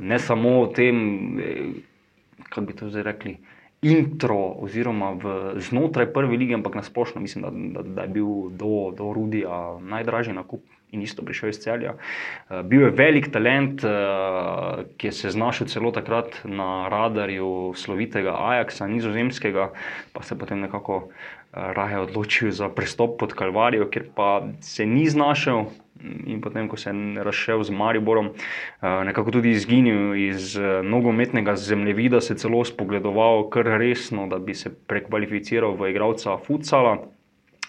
ne 0.00 0.20
samo 0.20 0.66
v 0.66 0.72
tem, 0.76 1.02
kako 2.44 2.66
bi 2.68 2.76
to 2.76 2.92
zdaj 2.92 3.08
rekli. 3.08 3.38
Intro, 3.84 4.38
oziroma 4.64 5.12
v, 5.20 5.34
znotraj 5.60 6.08
prve 6.12 6.38
lige, 6.40 6.56
ampak 6.56 6.78
na 6.78 6.82
splošno 6.82 7.20
mislim, 7.20 7.44
da, 7.44 7.50
da, 7.52 7.88
da 7.88 8.06
je 8.06 8.14
bil 8.16 8.30
do, 8.56 8.90
do 8.96 9.12
Rudija 9.12 9.78
najdražji 9.80 10.32
nakup 10.34 10.64
in 10.94 11.02
isto 11.02 11.24
prišel 11.26 11.50
iz 11.50 11.58
celja. 11.58 11.94
Uh, 11.94 12.62
bil 12.64 12.86
je 12.86 12.90
velik 12.94 13.28
talent, 13.34 13.84
uh, 13.84 14.84
ki 14.96 15.10
je 15.10 15.12
se 15.12 15.30
znašel 15.34 15.66
celo 15.66 15.90
takrat 15.92 16.38
na 16.44 16.88
radarju 16.88 17.74
slovitega 17.76 18.36
Ajaxa, 18.38 18.86
nizozemskega, 18.88 19.72
pa 20.12 20.22
se 20.22 20.38
potem 20.38 20.62
nekako 20.64 20.96
uh, 20.96 21.34
raje 21.54 21.98
odločil 21.98 22.50
za 22.50 22.68
prestop 22.68 23.18
pod 23.18 23.34
Kalvarijo, 23.34 23.86
ker 23.90 24.08
pa 24.14 24.42
se 24.60 24.86
ni 24.86 25.06
znašel. 25.06 25.64
In 26.26 26.40
potem, 26.42 26.68
ko 26.68 26.76
se 26.76 26.90
je 26.90 27.24
razšel 27.24 27.62
z 27.64 27.70
Mariborom, 27.70 28.26
eh, 28.26 29.04
nekako 29.04 29.30
tudi 29.38 29.54
izginil 29.54 30.16
iz 30.18 30.56
eh, 30.58 30.82
nogometnega 30.82 31.56
zemljevida, 31.56 32.20
se 32.20 32.34
celo 32.34 32.64
spogledoval 32.64 33.48
kar 33.50 33.64
resno, 33.78 34.26
da 34.26 34.38
bi 34.38 34.54
se 34.54 34.74
prekvalificiral 34.74 35.76
v 35.78 35.90
igralca 35.90 36.36
futsala. 36.36 36.98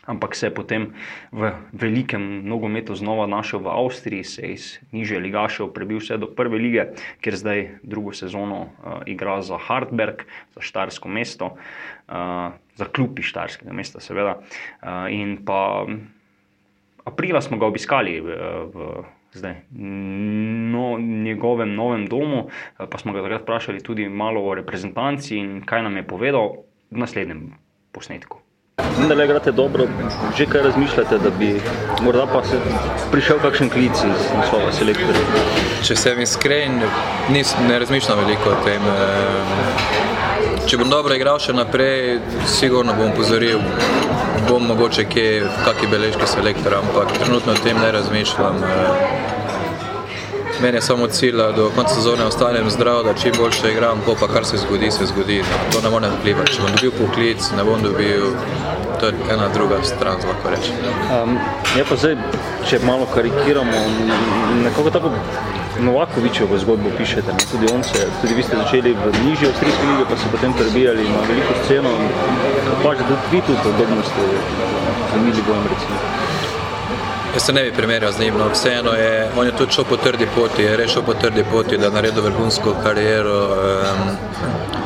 Ampak 0.05 0.35
se 0.35 0.47
je 0.47 0.53
potem 0.53 0.93
v 1.33 1.50
velikem 1.74 2.45
nogometu 2.45 2.95
znova 2.95 3.25
našel 3.25 3.65
v 3.65 3.74
Avstriji, 3.74 4.24
se 4.24 4.41
je 4.41 4.53
iz 4.53 4.65
nižje 4.93 5.19
ligašev 5.19 5.74
prebil 5.74 5.97
vse 5.97 6.17
do 6.21 6.29
prve 6.29 6.62
lige, 6.62 6.93
kjer 7.25 7.35
zdaj 7.35 7.59
drugo 7.81 8.13
sezono 8.13 8.69
uh, 8.69 9.01
igra 9.09 9.41
za 9.41 9.57
Hartberg, 9.57 10.27
za 10.53 10.62
Štarsko 10.62 11.09
mesto, 11.09 11.57
uh, 11.57 12.53
za 12.77 12.85
klubi 12.85 13.25
Štarskega 13.25 13.74
mesta, 13.74 14.00
seveda. 14.00 14.38
Uh, 14.81 15.09
in 15.09 15.41
pa 15.45 15.89
aprila 17.05 17.41
smo 17.41 17.57
ga 17.57 17.65
obiskali 17.65 18.21
v, 18.21 18.38
v 18.69 18.89
zdaj, 19.35 19.55
no, 20.71 20.97
njegovem 21.00 21.75
novem 21.75 22.07
domu, 22.07 22.47
pa 22.77 22.97
smo 22.97 23.13
ga 23.13 23.25
takrat 23.25 23.41
vprašali 23.41 23.83
tudi 23.83 24.09
malo 24.09 24.45
o 24.45 24.55
reprezentanci 24.55 25.38
in 25.38 25.62
kaj 25.65 25.83
nam 25.83 25.97
je 25.97 26.07
povedal 26.07 26.63
v 26.91 27.03
naslednjem 27.03 27.51
posnetku. 27.91 28.44
Da 28.77 29.13
le 29.15 29.25
igrate 29.25 29.51
dobro, 29.51 29.88
že 30.38 30.46
kaj 30.46 30.62
razmišljate, 30.62 31.17
da 31.17 31.29
bi 31.29 31.62
morda 32.01 32.25
pa 32.34 32.44
se 32.44 32.60
prišel 33.12 33.39
kakšen 33.39 33.70
klic 33.70 33.91
iz 33.91 34.25
naslova 34.38 34.72
selektorja? 34.72 35.22
Če 35.84 35.96
sem 35.96 36.20
iskren, 36.22 36.82
nis, 37.29 37.53
ne 37.70 37.79
razmišljam 37.79 38.20
veliko 38.20 38.50
o 38.50 38.63
tem. 38.65 38.82
eh, 38.82 40.67
Če 40.67 40.77
bom 40.77 40.89
dobro 40.89 41.15
igral 41.15 41.39
še 41.39 41.53
naprej, 41.53 42.20
sigurno 42.50 42.94
bom 42.98 43.12
pozoril, 43.15 43.60
bom 44.50 44.65
mogoče 44.67 45.05
kje, 45.05 45.27
kakšni 45.66 45.88
beležki 45.92 46.27
selektora, 46.27 46.79
ampak 46.81 47.14
trenutno 47.20 47.53
o 47.53 47.64
tem 47.64 47.77
ne 47.77 47.92
razmišljam. 47.92 48.57
Eh. 50.65 50.67
Meni 50.67 50.77
je 50.77 50.81
samo 50.81 51.07
cilj, 51.07 51.35
da 51.37 51.51
do 51.51 51.71
konca 51.75 51.93
sezone 51.93 52.25
ostanem 52.25 52.69
zdrav, 52.69 53.03
da 53.03 53.13
čim 53.13 53.31
boljše 53.37 53.71
igram, 53.71 54.01
po 54.05 54.15
pa 54.19 54.27
kar 54.27 54.45
se 54.45 54.57
zgodi, 54.57 54.91
se 54.91 55.05
zgodi. 55.05 55.37
No, 55.37 55.57
to 55.71 55.81
ne 55.81 55.89
morem 55.89 56.11
vplivati. 56.19 56.53
Če 56.53 56.61
bom 56.61 56.71
dobil 56.75 56.91
poklic, 56.91 57.51
ne 57.57 57.63
bom 57.63 57.83
dobil, 57.83 58.23
to 58.99 59.05
je 59.05 59.13
ena 59.33 59.49
druga 59.53 59.77
stran, 59.83 60.17
lahko 60.27 60.49
rečem. 60.49 60.75
Um, 61.13 61.37
je 61.77 61.85
pa 61.89 61.95
zdaj, 61.95 62.17
če 62.69 62.79
malo 62.85 63.05
karikiramo, 63.13 63.85
nekako 64.63 64.89
tako 64.89 65.11
Novakovičevo 65.79 66.57
zgodbo 66.57 66.89
pišete. 66.97 67.33
Ne? 67.33 67.45
Tudi, 67.51 67.67
on 67.73 67.83
se, 67.83 68.07
tudi 68.21 68.33
vi 68.33 68.43
ste 68.43 68.57
začeli 68.57 68.93
v 68.93 69.11
nižji 69.25 69.47
avstrijski 69.47 69.87
ligi, 69.91 70.05
pa 70.09 70.17
se 70.17 70.31
potem 70.31 70.53
prebijali 70.53 71.03
na 71.09 71.21
veliko 71.27 71.53
sceno. 71.65 71.91
Pa 72.83 72.95
že 72.95 73.03
tudi 73.09 73.23
vi 73.31 73.41
tudi 73.41 73.59
podobno 73.63 74.03
ste 74.03 74.23
z 75.11 75.25
Milibojem 75.25 75.67
recimo. 75.73 76.25
Jaz 77.35 77.45
se 77.45 77.53
ne 77.53 77.63
bi 77.63 77.71
primerjal 77.71 78.11
z 78.11 78.19
njim, 78.19 78.33
no 78.37 78.45
vseeno 78.53 78.91
je, 78.91 79.29
je 79.45 79.51
tudi 79.57 79.74
šel 79.74 79.83
po 79.83 79.98
trdi 79.98 80.27
poti, 80.35 80.63
je 80.63 80.77
res 80.77 80.91
šel 80.91 81.03
po 81.03 81.13
trdi 81.13 81.43
poti, 81.51 81.77
da 81.77 81.85
je 81.85 81.91
naredil 81.91 82.24
vrhunsko 82.24 82.75
kariero. 82.83 83.39
Um, 83.43 84.15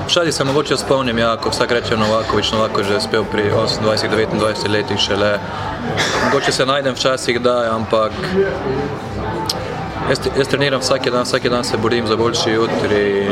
Včasih 0.08 0.34
se 0.34 0.44
mogoče 0.44 0.78
spomnim, 0.78 1.18
ja, 1.18 1.36
ko 1.38 1.50
vsak 1.50 1.72
reče 1.72 1.98
Novakovič, 1.98 2.52
Novakovič 2.52 2.88
je 2.90 3.02
spel 3.02 3.24
pri 3.32 3.44
28-29 3.52 4.70
letih 4.70 5.00
šele. 5.00 5.38
Mogoče 6.26 6.52
se 6.52 6.66
najdem 6.66 6.96
včasih, 6.96 7.42
da, 7.42 7.76
ampak 7.76 8.12
jaz, 10.10 10.20
jaz 10.38 10.48
treniram 10.48 10.82
vsak 10.82 11.10
dan, 11.10 11.24
vsak 11.24 11.50
dan 11.50 11.64
se 11.64 11.78
borim 11.78 12.08
za 12.08 12.16
boljši 12.16 12.52
jutri. 12.52 13.28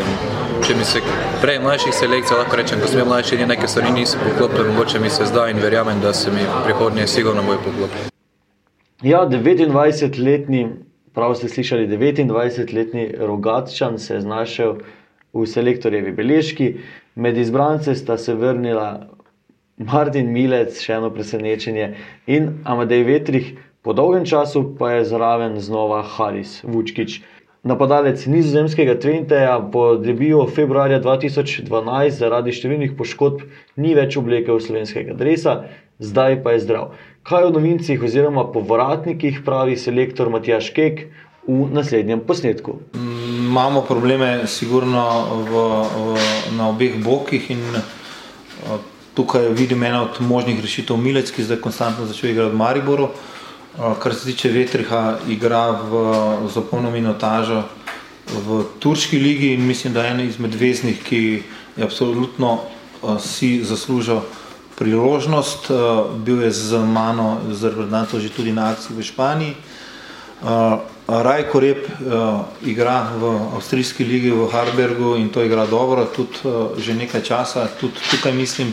Če 0.67 0.75
mi 0.75 0.85
se 0.85 1.01
prej 1.41 1.57
mlajših 1.59 1.93
selekcij, 1.93 2.37
lahko 2.37 2.55
rečem, 2.55 2.81
ko 2.81 2.87
sem 2.87 3.07
mlajši, 3.07 3.45
neke 3.45 3.67
stvari 3.67 3.91
niso 3.91 4.21
poklopile, 4.21 4.69
mogoče 4.69 4.99
mi 4.99 5.09
se 5.09 5.25
zdaj 5.25 5.51
in 5.51 5.63
verjamem, 5.63 6.01
da 6.01 6.13
se 6.13 6.31
mi 6.31 6.45
prihodnje 6.65 7.07
sigurno 7.07 7.43
bojo 7.43 7.57
poklopile. 7.65 8.16
Ja, 9.01 9.27
29-letni, 9.29 10.69
prav 11.13 11.35
ste 11.37 11.49
slišali, 11.49 11.87
29-letni 11.87 13.11
Rogatčan 13.19 13.99
se 13.99 14.13
je 14.13 14.21
znašel 14.21 14.73
v 15.33 15.45
selektorjevi 15.45 16.11
beležki. 16.17 16.71
Med 17.15 17.37
izbrance 17.37 17.93
sta 17.95 18.17
se 18.17 18.33
vrnila 18.33 19.05
Martin 19.77 20.31
Milec, 20.33 20.81
še 20.81 20.95
eno 20.97 21.11
presenečenje, 21.13 21.91
in 22.25 22.49
Amadej 22.65 23.03
Vetrih, 23.05 23.51
po 23.85 23.93
dolgem 23.93 24.25
času 24.25 24.63
pa 24.79 24.95
je 24.95 25.05
zraven 25.13 25.59
znova 25.61 26.01
Haris 26.01 26.63
Vučkič. 26.65 27.19
Napadalec 27.69 28.25
nizozemskega 28.25 28.95
Twenteja 28.97 29.59
po 29.71 29.93
debiju 30.01 30.47
februarja 30.49 30.97
2012 31.03 32.17
zaradi 32.17 32.55
številnih 32.55 32.97
poškodb 32.97 33.45
ni 33.77 33.93
več 33.93 34.17
oblekel 34.17 34.57
slovenskega 34.57 35.13
dresa, 35.13 35.67
zdaj 36.01 36.41
pa 36.41 36.55
je 36.55 36.65
zdrav. 36.65 36.97
Kaj 37.27 37.43
o 37.43 37.49
novincih 37.51 38.03
oziroma 38.03 38.45
povratnikih 38.51 39.41
pravi 39.45 39.73
selektor 39.77 40.29
Matjaš 40.31 40.69
Kek 40.71 41.01
v 41.43 41.65
naslednjem 41.75 42.21
posnetku? 42.23 42.77
Imamo 42.95 43.81
probleme, 43.83 44.47
sigurno, 44.47 45.03
v, 45.49 45.65
v, 45.95 46.21
na 46.55 46.69
obeh 46.71 46.95
bokih 47.03 47.49
in 47.51 47.65
uh, 47.75 48.77
tukaj 49.11 49.49
vidim 49.59 49.83
eno 49.83 50.05
od 50.05 50.21
možnih 50.23 50.63
rešitev 50.63 50.95
Milec, 50.95 51.33
ki 51.35 51.43
zdaj 51.43 51.59
konstantno 51.59 52.07
začne 52.07 52.31
igrati 52.31 52.55
v 52.55 52.61
Mariboru. 52.63 53.11
Uh, 53.11 53.99
kar 53.99 54.15
se 54.15 54.31
tiče 54.31 54.55
Vetriha, 54.55 55.19
igra 55.27 55.65
v, 55.83 56.07
za 56.47 56.63
polno 56.63 56.95
minutažo 56.95 57.65
v 58.31 58.63
turški 58.79 59.19
ligi 59.19 59.51
in 59.51 59.67
mislim, 59.67 59.93
da 59.93 60.07
je 60.07 60.15
en 60.15 60.27
izmed 60.29 60.55
veznih, 60.55 61.03
ki 61.03 61.23
je 61.75 61.83
absolutno 61.83 62.61
uh, 62.61 63.19
si 63.19 63.57
zaslužil 63.67 64.23
priložnost. 64.77 65.73
Uh, 65.73 66.13
bil 66.21 66.45
je 66.45 66.51
z 66.53 66.77
mano, 66.85 67.41
z 67.49 67.73
reprezentantom 67.73 68.21
že 68.21 68.29
tudi 68.29 68.53
na 68.53 68.69
akciji 68.71 68.93
v 68.93 69.01
Španiji. 69.01 69.53
Uh, 70.37 70.85
Rajko 71.07 71.57
Rep 71.59 71.81
uh, 71.87 72.45
igra 72.61 73.09
v 73.17 73.57
avstrijski 73.57 74.05
ligi 74.05 74.29
v 74.29 74.45
Harbergu 74.53 75.17
in 75.17 75.33
to 75.33 75.41
igra 75.41 75.65
dobro, 75.65 76.05
tudi 76.05 76.45
že 76.77 76.93
nekaj 76.93 77.21
časa. 77.25 77.65
Tudi 77.79 77.97
tukaj 78.11 78.33
mislim, 78.37 78.69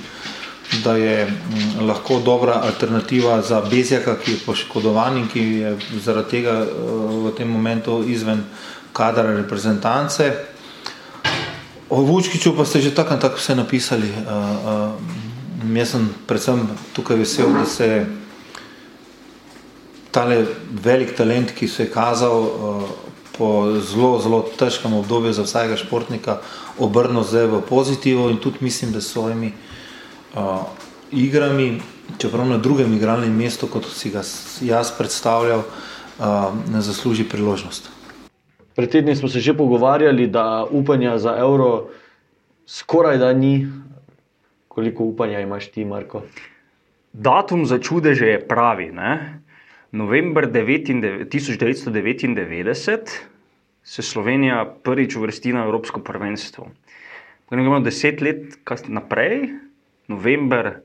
da 0.84 0.96
je 0.96 1.24
m, 1.24 1.86
lahko 1.86 2.20
dobra 2.20 2.60
alternativa 2.64 3.40
za 3.42 3.62
Bezjaka, 3.70 4.16
ki 4.18 4.32
je 4.32 4.42
poškodovan 4.46 5.16
in 5.16 5.28
ki 5.28 5.40
je 5.40 5.70
zaradi 6.02 6.30
tega 6.30 6.66
v 7.24 7.32
tem 7.36 7.48
momentu 7.48 8.02
izven 8.02 8.44
kadra 8.92 9.32
reprezentance. 9.32 10.32
O 11.90 12.02
Vučkiču 12.02 12.56
pa 12.56 12.64
ste 12.64 12.80
že 12.80 12.94
tako 12.94 13.14
in 13.14 13.20
tako 13.20 13.36
vse 13.38 13.54
napisali. 13.54 14.08
Uh, 14.08 14.26
uh, 14.26 15.23
jaz 15.76 15.90
sem 15.90 16.08
predvsem 16.26 16.68
tukaj 16.92 17.16
vesel, 17.16 17.52
da 17.52 17.64
se 17.66 17.86
je 17.86 18.06
tale 20.14 20.44
velik 20.84 21.16
talent, 21.16 21.50
ki 21.54 21.68
se 21.68 21.82
je 21.82 21.90
kazal 21.90 22.42
uh, 22.42 22.82
po 23.38 23.48
zelo, 23.82 24.18
zelo 24.22 24.42
težkem 24.58 24.94
obdobju 24.94 25.32
za 25.32 25.42
vsakega 25.42 25.76
športnika, 25.76 26.38
obrnil 26.78 27.26
zdaj 27.26 27.46
v 27.50 27.62
pozitivo 27.68 28.28
in 28.30 28.38
tudi 28.38 28.62
mislim, 28.62 28.92
da 28.92 29.00
s 29.00 29.10
svojimi 29.10 29.52
uh, 30.34 30.62
igrami, 31.10 31.80
čeprav 32.18 32.46
na 32.46 32.58
drugem 32.58 32.94
igralnem 32.94 33.34
mestu, 33.34 33.66
kot 33.66 33.90
si 33.90 34.10
ga 34.14 34.22
jaz 34.62 34.92
predstavljal, 34.98 35.64
uh, 35.66 36.54
ne 36.70 36.82
zasluži 36.82 37.24
priložnost. 37.24 37.90
Pred 38.74 38.90
tedni 38.90 39.16
smo 39.16 39.28
se 39.28 39.40
že 39.40 39.54
pogovarjali, 39.54 40.26
da 40.26 40.66
upanja 40.70 41.18
za 41.18 41.36
evro 41.38 41.88
skoraj 42.66 43.18
da 43.18 43.32
ni. 43.32 43.66
Koliko 44.74 45.04
upanja 45.04 45.40
imaš 45.40 45.70
ti, 45.70 45.84
Marko? 45.84 46.22
Datum 47.12 47.66
za 47.66 47.78
čudeže 47.78 48.26
je 48.26 48.48
pravi. 48.48 48.92
Ne? 48.92 49.40
November 49.92 50.50
1999 50.50 52.98
se 53.82 54.02
Slovenija 54.02 54.74
prvič 54.82 55.16
uvrsti 55.16 55.52
na 55.52 55.64
Evropsko 55.64 56.00
prvenstvo. 56.00 56.68
Ko 57.46 57.56
gremo 57.56 57.80
deset 57.80 58.20
let 58.20 58.58
naprej, 58.88 59.48
november 60.08 60.80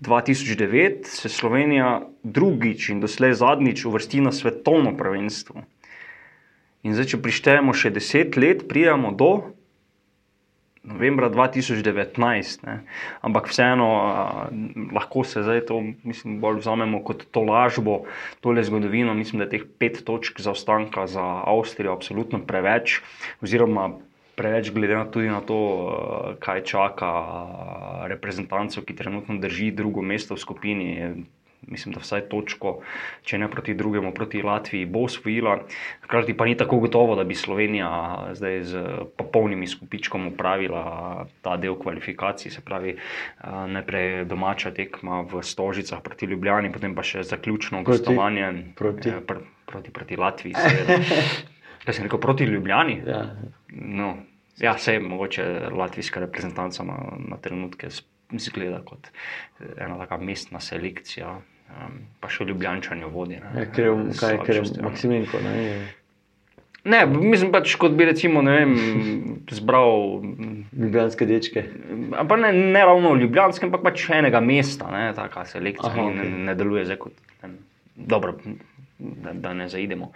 2009, 0.00 1.04
se 1.04 1.28
Slovenija 1.28 2.08
drugič 2.22 2.88
in 2.88 3.00
doslej 3.00 3.34
zadnjič 3.34 3.84
uvrsti 3.84 4.20
na 4.20 4.32
svetovno 4.32 4.96
prvenstvo. 4.96 5.62
In 6.84 6.94
zdaj, 6.94 7.06
če 7.14 7.22
prištejemo 7.24 7.72
še 7.72 7.90
deset 7.90 8.36
let, 8.36 8.68
prijemo 8.68 9.12
do 9.16 9.30
novembra 10.84 11.30
2019. 11.32 12.64
Ne. 12.66 12.84
Ampak 13.24 13.48
vseeno, 13.48 13.88
a, 14.04 14.48
lahko 14.92 15.24
se 15.24 15.42
zdaj 15.42 15.64
to 15.66 15.80
mislim, 16.04 16.40
bolj 16.40 16.60
vzamemo 16.60 17.02
kot 17.04 17.26
to 17.32 17.42
lažbo, 17.42 18.04
tole 18.40 18.64
zgodovino. 18.64 19.14
Mislim, 19.14 19.40
da 19.40 19.48
je 19.48 19.58
teh 19.58 19.68
pet 19.78 20.04
točk 20.04 20.40
zaostanka 20.40 21.06
za 21.06 21.24
Avstrijo 21.44 21.92
absolutno 21.92 22.40
preveč, 22.46 23.00
oziroma 23.42 23.90
preveč 24.36 24.70
glede 24.74 24.96
na 24.98 25.06
tudi 25.06 25.28
na 25.30 25.40
to, 25.40 25.58
kaj 26.42 26.64
čaka 26.66 27.10
reprezentanco, 28.10 28.82
ki 28.82 28.96
trenutno 28.96 29.38
drži 29.38 29.70
drugo 29.70 30.02
mesto 30.02 30.34
v 30.34 30.42
skupini 30.42 30.88
mislim, 31.68 31.94
da 31.94 32.00
vsaj 32.00 32.26
točko, 32.32 32.78
če 33.24 33.38
ne 33.38 33.48
proti 33.50 33.74
drugemu, 33.74 34.12
proti 34.14 34.42
Latviji, 34.42 34.86
bo 34.86 35.04
osvojila. 35.08 35.56
Hkrati 36.04 36.36
pa 36.36 36.44
ni 36.48 36.56
tako 36.56 36.78
gotovo, 36.84 37.16
da 37.16 37.24
bi 37.24 37.34
Slovenija 37.34 37.90
zdaj 38.34 38.62
z 38.62 38.84
popolnim 39.16 39.62
izkupičkom 39.62 40.26
upravila 40.32 41.26
ta 41.42 41.56
del 41.56 41.78
kvalifikacij, 41.80 42.50
se 42.50 42.64
pravi, 42.64 42.96
najprej 43.44 44.24
domača 44.30 44.74
tekma 44.74 45.22
v 45.30 45.42
Stožicah 45.42 46.02
proti 46.02 46.26
Ljubljani, 46.26 46.72
potem 46.72 46.94
pa 46.94 47.02
še 47.02 47.24
zaključno 47.26 47.82
gostovanje 47.82 48.52
proti, 48.76 49.10
eh, 49.10 49.20
pr, 49.26 49.42
proti, 49.66 49.90
proti 49.90 50.16
Latviji. 50.16 50.54
Kaj 51.84 51.94
sem 51.94 52.06
rekel, 52.06 52.20
proti 52.20 52.48
Ljubljani? 52.48 53.02
Ja. 53.06 53.26
No. 53.68 54.16
Ja, 54.62 54.76
vse 54.78 54.92
je 54.94 55.00
mogoče 55.02 55.44
latvijska 55.74 56.20
reprezentanca 56.20 56.84
na, 56.86 56.94
na 57.18 57.36
trenutke 57.42 57.88
zgleda 58.38 58.80
kot 58.86 59.10
ena 59.76 59.98
taka 59.98 60.18
mestna 60.18 60.60
selekcija 60.60 61.40
um, 61.70 61.98
pa 62.20 62.30
še 62.32 62.46
ljubljančanje 62.48 63.10
vodi. 63.12 63.38
Ja, 63.40 63.66
ker 63.74 63.90
je, 63.90 63.92
kaj, 64.20 64.38
ker 64.46 64.60
je 64.60 64.64
Maksimenko. 64.84 65.40
Ne, 65.44 65.54
ne, 66.84 67.02
mislim 67.06 67.52
pač, 67.54 67.74
kot 67.80 67.96
bi 67.98 68.08
recimo, 68.08 68.42
ne 68.44 68.56
vem, 68.58 68.74
zbral. 69.52 70.24
Ljubljanske 70.74 71.28
dečke. 71.28 71.66
Ampak 72.20 72.42
ne, 72.46 72.54
ne 72.76 72.86
ravno 72.86 73.14
ljubljanske, 73.20 73.68
ampak 73.68 73.84
pač 73.86 74.08
enega 74.14 74.42
mesta, 74.44 74.90
ne, 74.92 75.06
taka 75.16 75.46
selekcija, 75.50 75.92
ki 75.94 76.02
okay. 76.02 76.18
ne, 76.18 76.48
ne 76.50 76.56
deluje 76.58 76.86
zdaj 76.88 77.00
kot 77.06 77.36
ne, 77.44 77.54
dobro, 77.94 78.36
da, 78.98 79.32
da 79.32 79.54
ne 79.56 79.68
zaidemo. 79.72 80.12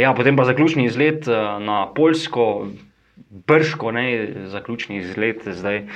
Ja, 0.00 0.14
potem 0.16 0.36
pa 0.36 0.46
zaključni 0.48 0.86
izlet 0.88 1.26
na 1.60 1.84
Poljsko, 1.94 2.46
brško, 3.16 3.92
ne, 3.92 4.32
zaključni 4.46 4.96
izlet 4.96 5.48
zdaj. 5.48 5.86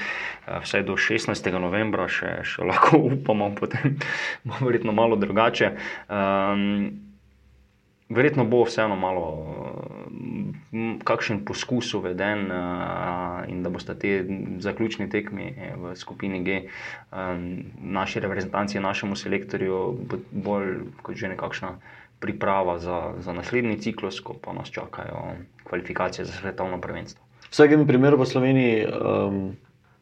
Vsaj 0.63 0.83
do 0.83 0.97
16. 0.97 1.51
novembra, 1.61 2.09
še, 2.09 2.39
še 2.45 2.65
lahko 2.65 3.01
upamo, 3.13 3.51
potem 3.59 3.99
bo 4.45 4.63
verjetno 4.65 4.95
malo 4.97 5.17
drugače. 5.17 5.75
Um, 6.09 7.09
verjetno 8.09 8.45
bo 8.49 8.63
vseeno 8.65 8.97
malo, 8.97 9.27
kakšen 11.05 11.43
poskus 11.45 11.93
uveden 11.95 12.47
uh, 12.49 13.45
in 13.49 13.63
da 13.63 13.71
boste 13.71 13.95
te 14.01 14.25
zaključni 14.65 15.11
tekmi 15.13 15.53
v 15.77 15.93
skupini 15.97 16.41
G, 16.45 16.63
um, 17.13 17.45
naši 17.99 18.21
reprezentanci, 18.25 18.81
našemu 18.81 19.17
selektorju, 19.17 19.81
bolj 20.33 20.75
kot 21.03 21.17
že 21.17 21.35
nekakšna. 21.35 21.77
Priprava 22.19 22.79
za, 22.83 23.15
za 23.23 23.33
naslednji 23.33 23.79
ciklus, 23.79 24.21
ko 24.21 24.35
pa 24.43 24.53
nas 24.53 24.71
čakajo 24.75 25.37
kvalifikacije 25.65 26.25
za 26.25 26.33
svetovno 26.33 26.81
prvenstvo. 26.81 27.25
V 27.49 27.53
vsakem 27.55 27.87
primeru 27.87 28.19
v 28.19 28.27
Sloveniji 28.27 28.87
um, 28.87 29.57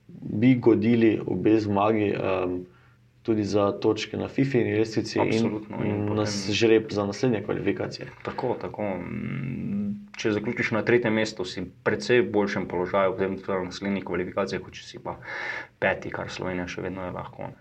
bi 0.09 0.55
godili 0.55 1.20
obe 1.26 1.61
zmagi, 1.61 2.14
um, 2.16 2.64
tudi 3.26 3.44
za 3.44 3.72
točke 3.72 4.16
na 4.16 4.29
FIFA 4.29 4.59
in 4.59 4.79
lestvici, 4.79 5.18
in, 5.18 5.61
in 5.85 6.14
nas 6.14 6.50
žreb 6.50 6.87
za 6.90 7.07
naslednje 7.07 7.42
kvalifikacije. 7.42 8.07
Tako, 8.22 8.55
tako. 8.61 8.87
Če 10.16 10.33
zaključiš 10.33 10.70
na 10.70 10.85
tretjem 10.87 11.14
mestu, 11.14 11.44
si 11.44 11.64
precej 11.85 12.22
boljšem 12.22 12.68
položaju 12.70 13.16
v 13.16 13.18
tem 13.18 13.64
naslednjih 13.66 14.05
kvalifikacijah, 14.07 14.62
kot 14.62 14.79
če 14.79 14.87
si 14.87 15.02
pa 15.02 15.18
peti, 15.83 16.14
kar 16.14 16.31
Slovenija 16.31 16.68
še 16.70 16.87
vedno 16.87 17.05
je 17.05 17.16
lahko. 17.18 17.50
Ne. 17.50 17.59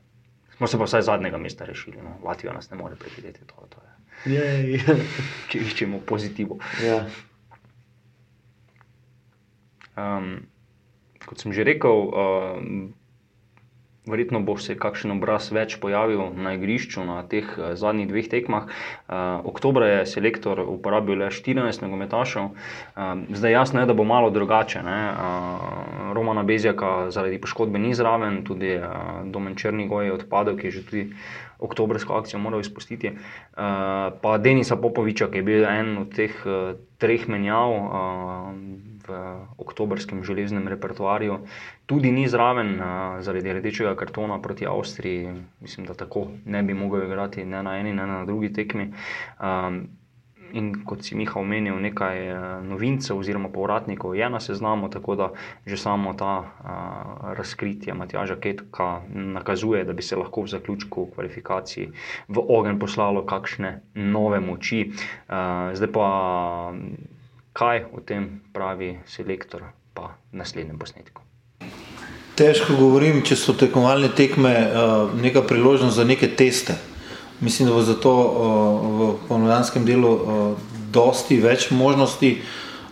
Smo 0.58 0.70
se 0.70 0.78
pa 0.78 0.88
vsaj 0.88 1.08
zadnjega 1.10 1.42
mesta 1.42 1.66
rešili, 1.66 1.98
no. 2.04 2.16
Latvija 2.24 2.54
nas 2.54 2.70
ne 2.72 2.78
more 2.78 2.96
prehiteti. 2.96 3.44
To, 3.50 3.66
to 3.74 3.82
je. 3.82 3.95
Če 5.50 5.62
iščemo 5.62 6.02
pozitivno. 6.08 6.58
Ja. 6.82 7.04
Um, 9.96 10.48
kot 11.24 11.40
sem 11.44 11.54
že 11.56 11.64
rekel, 11.68 12.10
uh, 12.10 12.58
verjetno 14.08 14.40
bo 14.46 14.58
se 14.58 14.76
kakšen 14.80 15.16
obraz 15.16 15.52
več 15.52 15.78
pojavil 15.82 16.32
na 16.38 16.56
igrišču 16.56 17.06
na 17.06 17.22
teh 17.30 17.48
uh, 17.58 17.74
zadnjih 17.80 18.10
dveh 18.10 18.30
tekmah. 18.32 18.68
Uh, 18.68 19.46
Oktober 19.52 19.88
je 19.90 20.06
selektor 20.10 20.62
uporabil 20.66 21.20
le 21.20 21.32
14 21.34 21.84
nogometašev, 21.86 22.52
uh, 22.52 23.16
zdaj 23.30 23.52
jasno 23.52 23.82
je, 23.82 23.90
da 23.90 23.98
bo 23.98 24.04
malo 24.08 24.30
drugače. 24.30 24.84
Uh, 24.86 26.14
Romana 26.16 26.44
Bezjaka 26.44 27.12
zaradi 27.12 27.42
poškodbe 27.42 27.80
ni 27.80 27.94
zraven, 27.96 28.44
tudi 28.46 28.78
Domen 29.32 29.56
Črnigoj 29.56 30.06
je 30.06 30.14
odpadel, 30.20 30.58
ki 30.58 30.68
je 30.68 30.78
že 30.80 30.86
tudi. 30.86 31.10
Oktobrsko 31.60 32.14
akcijo 32.14 32.40
moral 32.40 32.60
izpustiti. 32.60 33.14
Pa 34.22 34.38
Denisa 34.44 34.76
Popoviča, 34.76 35.30
ki 35.32 35.40
je 35.40 35.44
bil 35.44 35.64
en 35.64 35.98
od 36.02 36.12
teh 36.16 36.36
treh 37.00 37.28
menjav, 37.32 37.72
v 39.08 39.20
oktobrskem 39.58 40.24
železnem 40.24 40.68
repertoarju, 40.68 41.40
tudi 41.86 42.12
ni 42.12 42.28
zraven 42.28 42.76
zaradi 43.22 43.54
rdečega 43.54 43.96
kartona 43.96 44.40
proti 44.42 44.68
Avstriji. 44.68 45.36
Mislim, 45.62 45.86
da 45.86 45.94
tako 45.94 46.28
ne 46.46 46.64
bi 46.64 46.74
mogel 46.74 47.06
igrati 47.06 47.46
ne 47.46 47.64
na 47.64 47.78
eni, 47.80 47.94
ne 47.94 48.08
na 48.08 48.26
drugi 48.26 48.54
tekmi. 48.54 48.92
In 50.56 50.70
kot 50.88 51.04
si 51.04 51.18
Miha 51.18 51.40
omenil, 51.42 51.76
nekaj 51.84 52.22
novincev 52.64 53.18
oziroma 53.20 53.50
povratnikov 53.52 54.14
je 54.16 54.30
na 54.30 54.40
seznamu, 54.40 54.88
tako 54.94 55.16
da 55.16 55.28
že 55.66 55.78
samo 55.78 56.14
ta 56.14 56.34
a, 56.36 57.34
razkritje 57.36 57.94
Matjaža 57.94 58.38
Ketka 58.40 59.02
nakazuje, 59.10 59.84
da 59.84 59.94
bi 59.94 60.06
se 60.06 60.16
lahko 60.16 60.46
v 60.46 60.54
zaključku 60.54 61.10
kvalifikacij 61.16 61.90
v 62.28 62.46
ogen 62.48 62.80
poslalo 62.80 63.26
kakšne 63.26 63.82
nove 63.96 64.40
moči. 64.40 64.92
A, 65.28 65.72
zdaj 65.76 65.92
pa 65.92 66.08
kaj 67.56 67.86
o 67.96 68.04
tem 68.04 68.42
pravi 68.54 68.98
selektor, 69.08 69.64
pa 69.96 70.12
naslednjem 70.36 70.80
posnetku. 70.80 71.22
Težko 72.36 72.76
govorim, 72.76 73.22
če 73.24 73.38
so 73.40 73.56
tekmovalne 73.56 74.10
tekme 74.12 74.52
uh, 74.52 75.14
neka 75.16 75.46
priložnost 75.48 75.96
za 75.96 76.04
neke 76.04 76.28
teste. 76.36 76.76
Mislim, 77.40 77.70
da 77.70 77.76
bo 77.76 77.84
zato 77.84 78.12
uh, 78.12 78.90
v 79.00 79.08
ponovljanskem 79.30 79.88
delu 79.88 80.12
uh, 80.12 80.76
dosti 80.92 81.40
več 81.44 81.72
možnosti. 81.72 82.38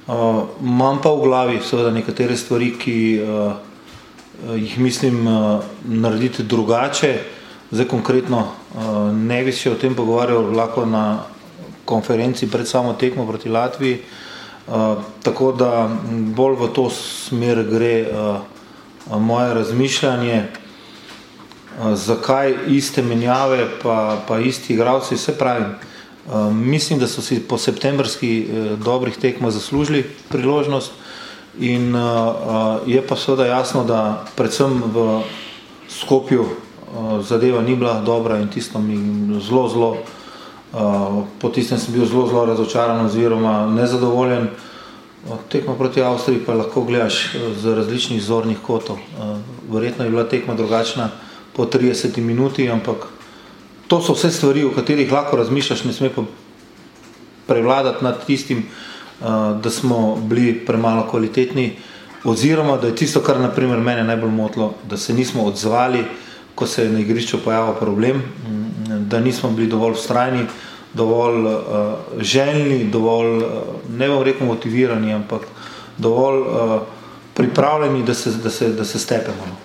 Imam 0.04 0.98
pa 1.00 1.14
v 1.16 1.24
glavi 1.24 1.60
seveda 1.64 1.94
nekatere 1.96 2.36
stvari, 2.36 2.74
ki 2.76 2.96
jih 4.60 4.74
mislim 4.84 5.22
narediti 5.88 6.44
drugače. 6.44 7.12
Zdaj 7.72 7.88
konkretno 7.88 8.42
ne 9.16 9.38
bi 9.48 9.54
se 9.56 9.72
o 9.72 9.78
tem 9.80 9.96
pogovarjal 9.96 10.52
lahko 10.52 10.84
na 10.86 11.24
konferenci 11.88 12.52
pred 12.52 12.68
samo 12.68 12.98
tekmo 13.00 13.24
proti 13.28 13.50
Latviji. 13.50 14.02
Uh, 14.68 14.68
Eh, 14.68 14.96
tako 15.24 15.52
da 15.52 15.90
bolj 16.36 16.56
v 16.56 16.68
to 16.74 16.90
smer 16.90 17.66
gre 17.68 18.08
uh, 18.08 19.20
moje 19.20 19.54
razmišljanje, 19.54 20.44
uh, 20.44 21.96
zakaj 21.96 22.56
iste 22.68 23.04
menjave, 23.04 23.68
pa, 23.84 24.18
pa 24.28 24.40
isti 24.40 24.74
igravci, 24.74 25.16
vse 25.16 25.36
pravim. 25.38 25.76
Uh, 26.28 26.54
mislim, 26.54 27.00
da 27.00 27.08
so 27.08 27.22
si 27.22 27.42
po 27.44 27.58
septembrski 27.58 28.48
uh, 28.48 28.80
dobrih 28.80 29.18
tekmah 29.18 29.52
zaslužili 29.52 30.06
priložnost 30.30 30.92
in 31.60 31.96
uh, 31.96 32.02
uh, 32.02 32.88
je 32.88 33.04
pa 33.08 33.16
seveda 33.16 33.46
jasno, 33.46 33.84
da 33.84 34.26
predvsem 34.36 34.80
v 34.94 35.22
Skopju 35.90 36.42
uh, 36.42 37.20
zadeva 37.20 37.62
ni 37.62 37.76
bila 37.76 38.00
dobra 38.00 38.40
in 38.40 38.48
tisto 38.48 38.80
mi 38.80 38.96
zelo, 39.42 39.70
zelo 39.70 39.98
uh, 40.74 41.24
po 41.40 41.50
tistem 41.50 41.80
sem 41.80 41.94
bil 41.94 42.06
zelo, 42.06 42.28
zelo 42.28 42.46
razočaran 42.46 43.06
oziroma 43.06 43.68
nezadovoljen. 43.68 44.48
Tekmo 45.50 45.76
proti 45.80 46.02
Avstriji 46.04 46.44
pa 46.46 46.54
lahko 46.54 46.84
gledaš 46.84 47.36
uh, 47.36 47.54
z 47.58 47.76
različnih 47.76 48.24
zornih 48.24 48.58
kotov. 48.62 48.96
Uh, 48.96 49.38
verjetno 49.72 50.06
je 50.06 50.12
bila 50.12 50.24
tekma 50.24 50.54
drugačna 50.54 51.10
po 51.56 51.66
30 51.66 52.18
minuti, 52.18 52.70
ampak 52.70 53.08
to 53.88 54.02
so 54.02 54.14
vse 54.14 54.32
stvari, 54.32 54.64
o 54.66 54.74
katerih 54.74 55.12
lahko 55.12 55.38
razmišljaš, 55.38 55.84
ne 55.84 55.94
sme 55.94 56.10
pa 56.10 56.24
prevladati 57.48 58.04
nad 58.04 58.26
tistim, 58.26 58.66
uh, 59.22 59.62
da 59.62 59.70
smo 59.70 60.16
bili 60.16 60.66
premalo 60.66 61.08
kvalitetni, 61.10 61.76
oziroma 62.24 62.78
da 62.78 62.88
je 62.88 62.96
tisto, 62.96 63.22
kar 63.22 63.40
naprimer 63.40 63.80
mene 63.80 64.04
najbolj 64.04 64.32
motilo, 64.32 64.74
da 64.90 64.98
se 64.98 65.14
nismo 65.14 65.44
odzvali, 65.44 66.04
ko 66.56 66.68
se 66.68 66.84
je 66.84 66.90
na 66.90 67.00
igrišču 67.00 67.38
pojavil 67.44 67.74
problem, 67.80 68.18
mm, 68.18 68.63
da 69.14 69.20
nismo 69.20 69.52
bili 69.52 69.68
dovolj 69.68 69.92
ustrajni, 69.92 70.46
dovolj 70.94 71.46
uh, 71.46 71.60
željni, 72.22 72.90
dovolj, 72.92 73.38
uh, 73.38 73.44
ne 73.98 74.10
bom 74.10 74.24
rekel 74.24 74.48
motivirani, 74.48 75.14
ampak 75.14 75.46
dovolj 75.98 76.40
uh, 76.42 76.82
pripravljeni, 77.34 78.02
da 78.04 78.14
se, 78.14 78.34
da 78.44 78.50
se, 78.50 78.70
da 78.74 78.86
se 78.86 79.00
stepemo. 79.00 79.46
No. 79.50 79.56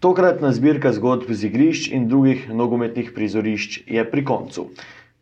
Tokratna 0.00 0.50
zbirka 0.52 0.92
zgodb 0.96 1.30
z 1.30 1.46
igrišč 1.46 1.90
in 1.94 2.08
drugih 2.08 2.48
nogometnih 2.50 3.12
prizorišč 3.14 3.82
je 3.86 4.04
pri 4.10 4.24
koncu. 4.24 4.70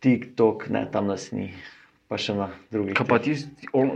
TikTok, 0.00 0.68
ne 0.68 0.88
tam 0.92 1.06
nas 1.06 1.32
ni 1.32 1.54
pa 2.06 2.14
še 2.14 2.38
na 2.38 2.54
drugih. 2.70 2.94
Kaj 2.94 3.06
pa 3.10 3.18
ti, 3.18 3.34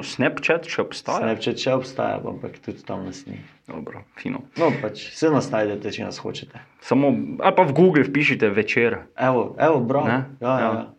Snapchat 0.03 0.67
še 0.67 0.83
obstaja? 0.83 1.23
Snapchat 1.23 1.63
še 1.63 1.71
obstaja, 1.79 2.19
ampak 2.27 2.59
tudi 2.65 2.83
tam 2.83 3.07
nas 3.07 3.23
ni. 3.31 3.39
Dobro, 3.71 4.03
fino. 4.19 4.43
No, 4.59 4.75
pač 4.83 5.15
vse 5.15 5.31
nas 5.31 5.47
najdete, 5.55 5.95
če 5.95 6.09
nas 6.09 6.19
hočete. 6.19 6.59
Samo, 6.83 7.15
ali 7.39 7.55
pa 7.55 7.63
v 7.63 7.71
Google 7.77 8.03
pišite 8.11 8.51
večer. 8.51 9.07
Evo, 9.15 9.55
evo, 9.63 9.79
bravo. 9.79 10.11
Ja, 10.11 10.27
ja, 10.43 10.59
Ja. 10.59 10.75
ja. 10.75 10.91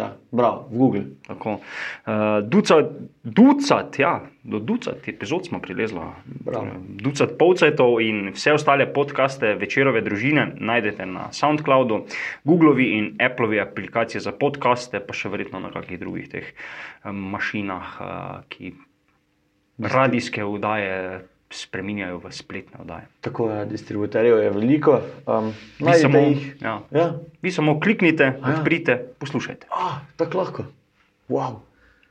Ja, 0.00 0.08
bravo, 0.32 0.64
v 0.70 0.76
Google. 0.80 1.04
Tako. 1.26 1.58
Uh, 1.60 2.40
ducat, 2.48 2.90
ducat, 3.22 3.98
ja, 4.00 4.14
do 4.42 4.58
ducat 4.58 5.08
epizod 5.08 5.46
smo 5.46 5.60
prilezli. 5.60 6.00
Bravo. 6.24 6.80
Ducat 7.04 7.36
polcajtov 7.38 8.00
in 8.00 8.32
vse 8.32 8.56
ostale 8.56 8.88
podcaste 8.88 9.54
večerove 9.60 10.00
družine 10.06 10.46
najdete 10.56 11.06
na 11.06 11.28
SoundCloudu, 11.36 12.04
Googlovi 12.48 12.86
in 12.98 13.10
Appleovi 13.20 13.60
aplikacije 13.60 14.24
za 14.24 14.32
podcaste, 14.32 15.02
pa 15.04 15.16
še 15.16 15.28
verjetno 15.28 15.60
na 15.60 15.72
kakih 15.74 16.00
drugih 16.00 16.30
teh 16.32 16.54
um, 17.04 17.20
mašinah, 17.36 17.92
uh, 18.00 18.40
ki 18.48 18.72
radijske 19.80 20.44
vdaje 20.44 20.96
spreminjajo 21.50 22.18
v 22.18 22.30
spletne 22.30 22.78
vdaje. 22.78 23.06
Tako 23.20 23.50
je, 23.50 23.66
distributerjev 23.66 24.38
je 24.38 24.50
veliko. 24.50 25.00
Um, 25.26 25.52
Vi 25.78 25.84
najdete 25.84 26.02
samo, 26.02 26.18
jih. 26.20 26.56
ja, 26.60 26.80
Ja. 26.90 27.12
vi 27.42 27.50
samo 27.50 27.80
kliknite, 27.80 28.24
ja. 28.24 28.38
odprite, 28.50 28.96
poslušajte, 29.18 29.66
Ah, 29.70 29.98
tako 30.16 30.38
lahko. 30.38 30.64
Wow. 31.28 31.58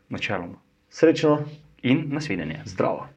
načeloma. 0.09 0.55
Srečno, 0.89 1.39
In 1.81 2.03
nasvidenje. 2.07 2.59
zdravo. 2.65 3.07